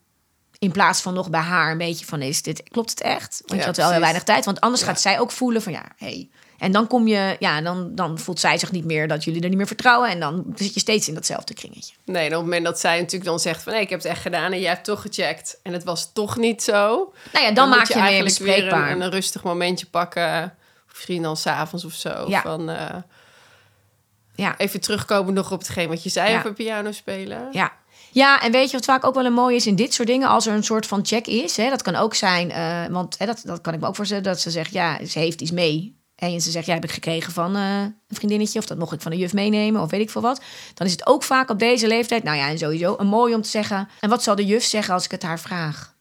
[0.58, 3.42] In plaats van nog bij haar een beetje van is dit, klopt het echt?
[3.46, 4.44] Want Ja, je had wel heel weinig tijd.
[4.44, 4.88] Want anders Ja.
[4.88, 6.30] gaat zij ook voelen van ja, hey.
[6.58, 9.48] En dan kom je, ja, dan, dan voelt zij zich niet meer dat jullie er
[9.48, 10.10] niet meer vertrouwen.
[10.10, 11.94] En dan zit je steeds in datzelfde kringetje.
[12.04, 13.72] Nee, en op het moment dat zij natuurlijk dan zegt van...
[13.72, 15.60] nee, ik heb het echt gedaan en jij hebt toch gecheckt...
[15.62, 17.12] en het was toch niet zo...
[17.32, 20.54] Nou ja, dan, maak je, weer eigenlijk weer een, een rustig momentje pakken...
[20.88, 22.24] misschien dan s'avonds of zo.
[22.28, 22.42] Ja.
[22.42, 22.96] Van, eh,
[24.34, 24.58] ja.
[24.58, 26.38] even terugkomen nog op hetgeen wat je zei Ja.
[26.38, 27.48] over piano spelen.
[27.52, 27.72] Ja.
[28.10, 30.28] ja, en weet je wat vaak ook wel een mooi is in dit soort dingen?
[30.28, 31.56] Als er een soort van check is.
[31.56, 34.22] Hè, dat kan ook zijn, eh, want hè, dat, dat kan ik me ook voorstellen.
[34.24, 36.02] Dat ze zegt, ja, ze heeft iets mee.
[36.14, 38.58] En ze zegt, ja, heb ik gekregen van eh, een vriendinnetje.
[38.58, 39.82] Of dat mocht ik van de juf meenemen.
[39.82, 40.40] Of weet ik veel wat.
[40.74, 42.22] Dan is het ook vaak op deze leeftijd.
[42.22, 43.88] Nou ja, en sowieso een mooi om te zeggen.
[44.00, 45.92] En wat zal de juf zeggen als ik het haar vraag?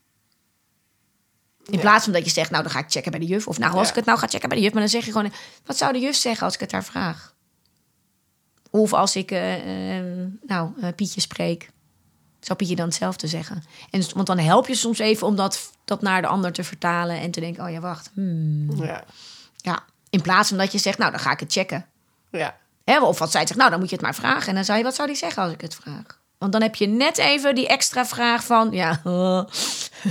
[1.66, 1.80] In Ja.
[1.80, 3.48] plaats van dat je zegt, nou dan ga ik checken bij de juf.
[3.48, 3.90] Of nou, als Ja.
[3.90, 4.74] ik het nou ga checken bij de juf.
[4.74, 5.32] Maar dan zeg je gewoon,
[5.66, 7.33] wat zou de juf zeggen als ik het haar vraag?
[8.76, 10.06] Of als ik, eh, eh,
[10.48, 11.70] nou, eh, Pietje spreek.
[12.40, 13.64] Zou Pietje dan hetzelfde zeggen?
[13.90, 17.20] En, want dan help je soms even om dat, dat naar de ander te vertalen.
[17.20, 18.10] En te denken, oh ja, wacht.
[18.14, 18.84] hmm.
[18.84, 19.04] Ja.
[19.58, 21.86] Ja, in plaats van dat je zegt, nou, dan ga ik het checken.
[22.32, 22.58] ja.
[22.84, 24.48] Hè, of wat zij zegt, nou, dan moet je het maar vragen.
[24.48, 26.20] En dan zou je, wat zou die zeggen als ik het vraag?
[26.38, 29.02] Want dan heb je net even die extra vraag van, ja...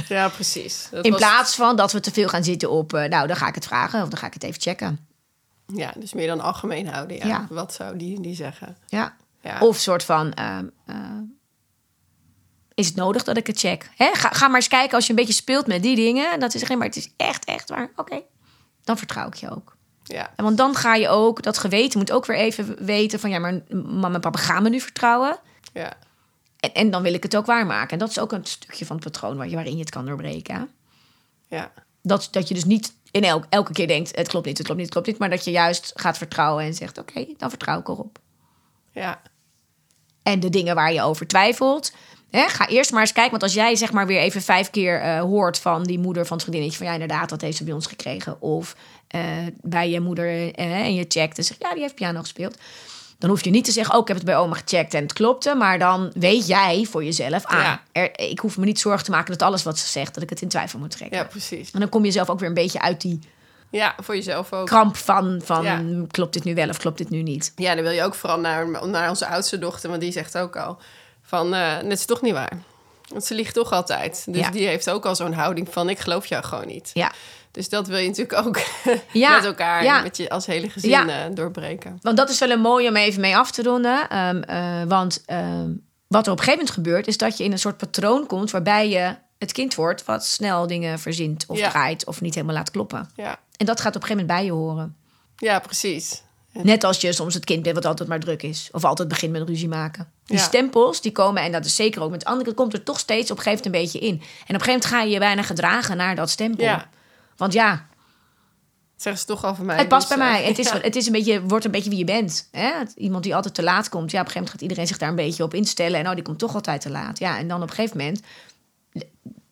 [0.08, 0.88] Ja, precies.
[0.90, 3.36] Dat in was- plaats van dat we te veel gaan zitten op, eh, nou, dan
[3.36, 4.02] ga ik het vragen.
[4.02, 5.06] Of dan ga ik het even checken.
[5.74, 7.16] Ja, dus meer dan algemeen houden.
[7.16, 7.26] Ja.
[7.26, 7.46] Ja.
[7.50, 8.76] Wat zou die, die zeggen?
[8.86, 9.16] Ja.
[9.40, 9.58] Ja.
[9.60, 10.96] Of soort van, ehm, eh,
[12.74, 13.90] is het nodig dat ik het check?
[13.96, 14.10] Hè?
[14.14, 16.40] Ga, ga maar eens kijken als je een beetje speelt met die dingen.
[16.40, 17.90] Dat is geen, maar het is echt, echt waar.
[17.96, 18.20] Oké,
[18.84, 19.76] dan vertrouw ik je ook.
[20.04, 20.32] ja.
[20.36, 23.30] En Want dan ga je ook, dat geweten moet ook weer even weten van...
[23.30, 25.38] ja, maar mama en papa gaan me nu vertrouwen.
[25.72, 25.92] Ja.
[26.60, 27.90] En, en dan wil ik het ook waarmaken.
[27.90, 30.06] En dat is ook een stukje van het patroon waar je, waarin je het kan
[30.06, 30.54] doorbreken.
[30.54, 30.64] hè?
[31.56, 31.72] Ja.
[32.02, 34.16] Dat, dat je dus niet in elk, elke keer denkt...
[34.16, 35.18] het klopt niet, het klopt niet, het klopt niet.
[35.18, 36.98] Maar dat je juist gaat vertrouwen en zegt...
[36.98, 38.18] oké, dan vertrouw ik erop.
[38.92, 39.22] Ja.
[40.22, 41.92] En de dingen waar je over twijfelt...
[42.30, 43.30] Hè, ga eerst maar eens kijken.
[43.30, 46.36] Want als jij zeg maar weer even vijf keer eh, hoort van die moeder van
[46.36, 46.78] het vriendinnetje...
[46.78, 48.40] van ja, inderdaad, dat heeft ze bij ons gekregen.
[48.40, 48.76] Of
[49.08, 49.22] eh,
[49.60, 51.62] bij je moeder eh, en je checkt en zegt...
[51.62, 52.58] ja, die heeft piano gespeeld.
[53.22, 55.12] Dan hoef je niet te zeggen, oh, ik heb het bij oma gecheckt en het
[55.12, 55.54] klopte.
[55.54, 57.44] Maar dan weet jij voor jezelf...
[57.46, 57.82] ah, Ja.
[57.92, 60.14] er, ik hoef me niet zorgen te maken dat alles wat ze zegt...
[60.14, 61.18] dat ik het in twijfel moet trekken.
[61.18, 61.70] ja, precies.
[61.70, 63.18] En dan kom je zelf ook weer een beetje uit die
[63.70, 64.66] Ja, voor jezelf ook.
[64.66, 65.40] kramp van...
[65.44, 65.82] van Ja.
[66.10, 67.52] klopt dit nu wel of klopt dit nu niet?
[67.56, 70.56] Ja, dan wil je ook vooral naar, naar onze oudste dochter, want die zegt ook
[70.56, 70.78] al
[71.22, 72.58] van, het is toch niet waar.
[73.08, 74.24] Want ze liegt toch altijd.
[74.28, 74.50] Dus Ja.
[74.50, 76.90] die heeft ook al zo'n houding van, ik geloof jou gewoon niet.
[76.92, 77.12] Ja,
[77.52, 78.60] Dus dat wil je natuurlijk ook
[79.12, 80.02] Ja, met elkaar, ja.
[80.02, 81.08] met je als hele gezin Ja.
[81.08, 81.98] eh, doorbreken.
[82.02, 84.08] Want dat is wel een mooie om even mee af te ronden.
[84.08, 85.70] Ehm, eh, want ehm,
[86.06, 88.50] wat er op een gegeven moment gebeurt, is dat je in een soort patroon komt
[88.50, 92.70] waarbij je het kind wordt wat snel dingen verzint of draait of niet helemaal laat
[92.70, 93.10] kloppen.
[93.16, 94.96] Ja, En dat gaat op een gegeven moment bij je horen.
[95.36, 96.22] ja precies.
[96.52, 98.68] Net als je soms het kind bent wat altijd maar druk is.
[98.72, 100.12] Of altijd begint met ruzie maken.
[100.26, 100.42] Die Ja.
[100.42, 103.36] stempels die komen, en dat is zeker ook met anderen, komt er toch steeds op
[103.36, 104.14] een gegeven moment een beetje in.
[104.14, 106.64] En op een gegeven moment ga je je bijna gedragen naar dat stempel.
[106.64, 106.88] Ja.
[107.42, 107.86] Want ja,
[108.96, 109.76] zeggen ze toch al van mij.
[109.76, 110.44] Het past dus, bij eh, mij.
[110.44, 110.80] Het, is, ja.
[110.80, 112.48] het is een beetje, wordt een beetje wie je bent.
[112.50, 112.72] Hè?
[112.94, 114.10] Iemand die altijd te laat komt.
[114.10, 116.00] Ja, op een gegeven moment gaat iedereen zich daar een beetje op instellen.
[116.00, 117.18] En oh, die komt toch altijd te laat.
[117.18, 118.20] Ja, en dan op een gegeven moment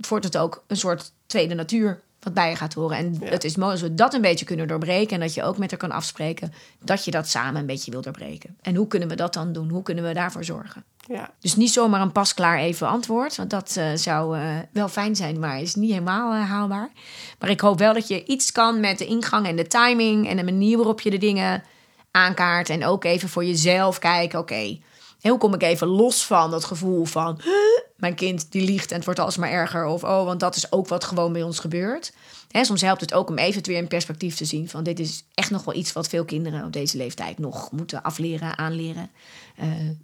[0.09, 2.97] wordt het ook een soort tweede natuur wat bij je gaat horen.
[2.97, 3.27] En Ja.
[3.27, 5.15] het is mooi als we dat een beetje kunnen doorbreken.
[5.15, 6.53] En dat je ook met haar kan afspreken
[6.85, 8.57] dat je dat samen een beetje wil doorbreken.
[8.61, 9.69] En hoe kunnen we dat dan doen?
[9.69, 10.85] Hoe kunnen we daarvoor zorgen?
[11.13, 11.31] Ja.
[11.41, 13.37] Dus niet zomaar een pasklaar even antwoord.
[13.37, 16.91] Want dat eh, zou eh, wel fijn zijn, maar is niet helemaal eh, haalbaar.
[17.39, 20.37] Maar ik hoop wel dat je iets kan met de ingang en de timing en
[20.37, 21.63] de manier waarop je de dingen
[22.11, 22.69] aankaart.
[22.69, 24.79] En ook even voor jezelf kijken, oké,
[25.21, 27.41] hoe kom ik even los van dat gevoel van...
[27.43, 27.53] "Huh,
[27.97, 29.85] mijn kind die liegt en het wordt alsmaar erger.
[29.85, 32.13] Of oh, want dat is ook wat gewoon bij ons gebeurt.
[32.51, 34.69] Hè, soms helpt het ook om even weer in perspectief te zien.
[34.69, 38.03] Van dit is echt nog wel iets wat veel kinderen op deze leeftijd nog moeten
[38.03, 39.11] afleren, aanleren,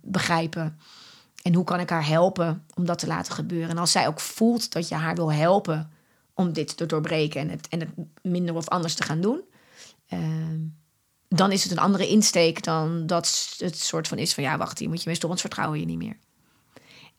[0.02, 0.78] begrijpen.
[1.46, 3.70] En hoe kan ik haar helpen om dat te laten gebeuren?
[3.70, 5.90] En als zij ook voelt dat je haar wil helpen
[6.34, 7.88] om dit te doorbreken en het, en het
[8.22, 9.40] minder of anders te gaan doen,
[10.08, 10.60] ehm,
[11.28, 14.78] dan is het een andere insteek dan dat het soort van is van ja, wacht,
[14.78, 16.18] hier moet je mee stoppen, want vertrouwen je niet meer.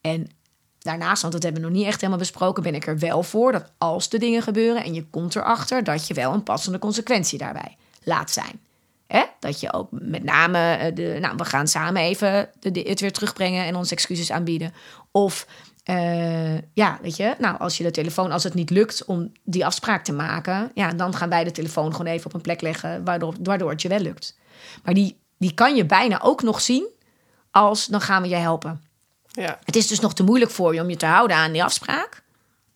[0.00, 0.30] En
[0.78, 3.52] daarnaast, want dat hebben we nog niet echt helemaal besproken, ben ik er wel voor
[3.52, 7.38] dat als de dingen gebeuren en je komt erachter, dat je wel een passende consequentie
[7.38, 8.60] daarbij laat zijn.
[9.08, 9.22] Hè?
[9.40, 13.00] Dat je ook met name, eh, de, nou, we gaan samen even de, de- het
[13.00, 14.72] weer terugbrengen en onze excuses aanbieden.
[15.12, 15.46] Of
[15.88, 19.66] Eh, ja, weet je, nou, als je de telefoon, als het niet lukt om die
[19.66, 23.04] afspraak te maken, ja, dan gaan wij de telefoon gewoon even op een plek leggen,
[23.04, 24.38] waardoor, waardoor het je wel lukt.
[24.84, 26.88] Maar die, die kan je bijna ook nog zien
[27.50, 28.82] als dan gaan we je helpen.
[29.26, 29.58] Ja.
[29.64, 32.22] Het is dus nog te moeilijk voor je om je te houden aan die afspraak.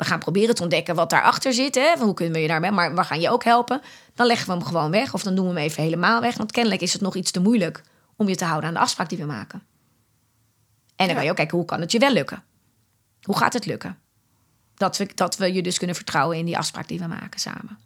[0.02, 1.74] We gaan proberen te ontdekken wat daarachter zit.
[1.74, 1.94] Hè?
[1.98, 2.72] Hoe kunnen we je daarbij?
[2.72, 3.80] Maar we gaan je ook helpen.
[4.14, 5.14] Dan leggen we hem gewoon weg.
[5.14, 6.36] Of dan doen we hem even helemaal weg.
[6.36, 7.82] Want kennelijk is het nog iets te moeilijk
[8.16, 9.62] om je te houden aan de afspraak die we maken.
[10.96, 11.14] En dan Ja.
[11.14, 12.42] kan je ook kijken hoe kan het je wel lukken.
[13.22, 13.98] Hoe gaat het lukken?
[14.74, 17.78] Dat we, dat we je dus kunnen vertrouwen in die afspraak die we maken samen.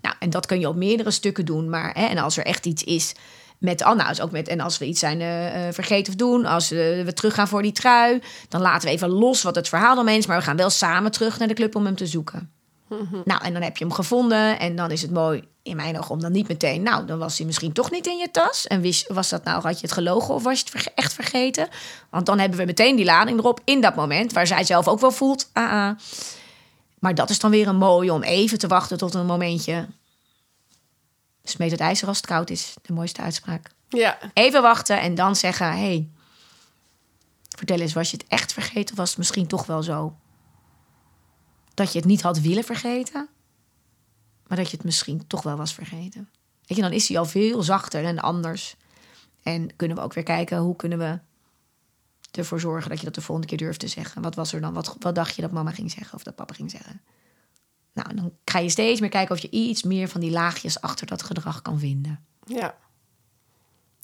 [0.00, 1.68] Nou, en dat kun je op meerdere stukken doen.
[1.70, 3.14] Maar, hè, en als er echt iets is
[3.58, 6.70] met Anna's, ook met, en als we iets zijn eh, eh, vergeten of doen, als
[6.70, 10.08] eh, we teruggaan voor die trui, dan laten we even los wat het verhaal dan
[10.08, 10.26] is.
[10.26, 12.50] Maar we gaan wel samen terug naar de club om hem te zoeken.
[13.24, 14.58] Nou, en dan heb je hem gevonden.
[14.58, 16.82] En dan is het mooi, in mijn ogen, om dan niet meteen...
[16.82, 18.66] Nou, dan was hij misschien toch niet in je tas.
[18.66, 21.12] En wist, was dat nou, had je het gelogen of was je het verge- echt
[21.12, 21.68] vergeten?
[22.10, 24.32] Want dan hebben we meteen die lading erop in dat moment...
[24.32, 25.98] waar zij zelf ook wel voelt, ah, ah.
[26.98, 29.86] Maar dat is dan weer een mooie om even te wachten tot een momentje...
[31.48, 33.70] Smeet het ijzer als het koud is, de mooiste uitspraak.
[33.88, 34.18] Ja.
[34.32, 36.08] Even wachten en dan zeggen: hey,
[37.56, 40.16] vertel eens, was je het echt vergeten of was het misschien toch wel zo?
[41.74, 43.28] Dat je het niet had willen vergeten,
[44.46, 46.28] maar dat je het misschien toch wel was vergeten.
[46.66, 48.76] Weet je, dan is hij al veel zachter en anders.
[49.42, 51.18] En kunnen we ook weer kijken hoe kunnen we
[52.30, 54.22] ervoor zorgen dat je dat de volgende keer durft te zeggen.
[54.22, 54.72] Wat was er dan?
[54.72, 57.00] Wat, wat dacht je dat mama ging zeggen of dat papa ging zeggen?
[57.96, 61.06] Nou, dan ga je steeds meer kijken of je iets meer van die laagjes achter
[61.06, 62.24] dat gedrag kan vinden.
[62.44, 62.74] Ja.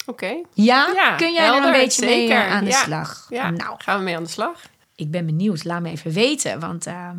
[0.06, 0.26] Oké.
[0.54, 2.36] Ja, Ja, kun jij er helder, een beetje mee zeker.
[2.36, 2.82] eh, aan de Ja.
[2.82, 3.26] slag?
[3.30, 3.50] Ja.
[3.50, 4.60] Nou, Gaan we mee aan de slag?
[4.94, 5.64] ik ben benieuwd.
[5.64, 6.60] Laat me even weten.
[6.60, 7.18] Want ehm,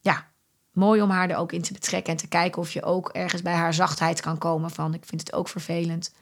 [0.00, 0.26] ja,
[0.72, 3.42] mooi om haar er ook in te betrekken en te kijken of je ook ergens
[3.42, 6.14] bij haar zachtheid kan komen van ik vind het ook vervelend.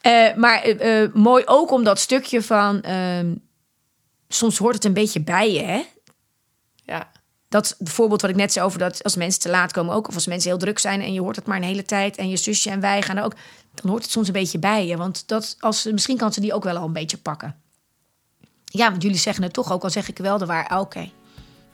[0.00, 3.34] Eh, maar eh, mooi ook om dat stukje van ehm,
[4.28, 5.84] soms hoort het een beetje bij je, hè?
[6.74, 7.10] Ja.
[7.48, 10.14] Dat voorbeeld wat ik net zei over dat als mensen te laat komen ook, of
[10.14, 12.36] als mensen heel druk zijn en je hoort het maar een hele tijd en je
[12.36, 13.34] zusje en wij gaan er ook,
[13.74, 14.96] dan hoort het soms een beetje bij je.
[14.96, 17.56] Want dat, als, misschien kan ze die ook wel al een beetje pakken.
[18.64, 20.68] Ja, want jullie zeggen het toch ook, al zeg ik wel de waar.
[20.68, 21.10] ah, Oké,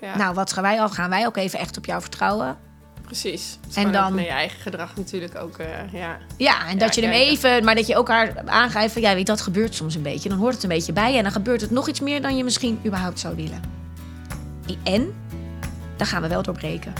[0.00, 0.16] ja.
[0.16, 0.88] nou wat gaan wij al?
[0.88, 2.56] Gaan wij ook even echt op jou vertrouwen?
[3.02, 3.58] precies.
[3.74, 5.58] En dan- naar je eigen gedrag natuurlijk ook.
[5.58, 6.18] eh, ja.
[6.36, 9.14] Ja, en dat Ja, je hem even, maar dat je ook haar aangeeft van ja,
[9.14, 10.28] weet dat gebeurt soms een beetje.
[10.28, 12.36] Dan hoort het een beetje bij je en dan gebeurt het nog iets meer dan
[12.36, 13.60] je misschien überhaupt zou willen.
[14.82, 15.14] En
[15.96, 16.92] dan gaan we wel doorbreken.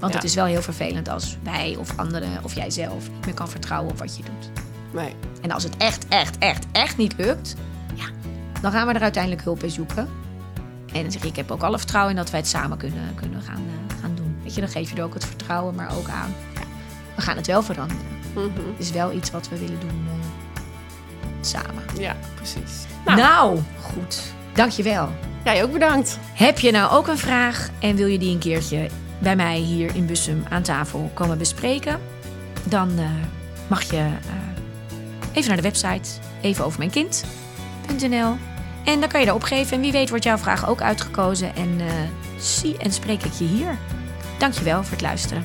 [0.00, 0.18] Want Ja.
[0.18, 3.48] het is wel heel vervelend als wij of anderen of jij zelf niet meer kan
[3.48, 4.50] vertrouwen op wat je doet.
[4.92, 5.14] Nee.
[5.42, 7.54] En als het echt, echt, echt, echt niet lukt,
[7.94, 8.04] ja,
[8.60, 10.08] dan gaan we er uiteindelijk hulp bij zoeken.
[10.92, 13.14] En dan zeg ik, ik heb ook alle vertrouwen in dat wij het samen kunnen,
[13.14, 13.54] kunnen gaan,
[13.88, 14.36] eh, gaan doen.
[14.42, 16.34] Weet je, dan geef je er ook het vertrouwen, maar ook aan.
[16.54, 16.60] Ja,
[17.16, 18.02] we gaan het wel veranderen.
[18.34, 18.44] Mhm.
[18.44, 20.18] Het is wel iets wat we willen doen eh,
[21.40, 21.82] samen.
[21.98, 22.84] Ja, precies.
[23.04, 23.58] Nou, Nou.
[23.80, 24.32] goed.
[24.58, 25.08] Dankjewel.
[25.44, 26.18] Jij ook bedankt.
[26.34, 28.88] Heb je nou ook een vraag en wil je die een keertje
[29.18, 32.00] bij mij hier in Bussum aan tafel komen bespreken?
[32.64, 33.10] Dan eh,
[33.68, 34.12] mag je eh,
[35.32, 38.36] even naar de website evenovermijnkind.nl
[38.84, 39.76] en dan kan je daar opgeven.
[39.76, 41.86] En wie weet wordt jouw vraag ook uitgekozen en eh,
[42.38, 43.76] zie en spreek ik je hier.
[44.38, 45.44] Dankjewel voor het luisteren.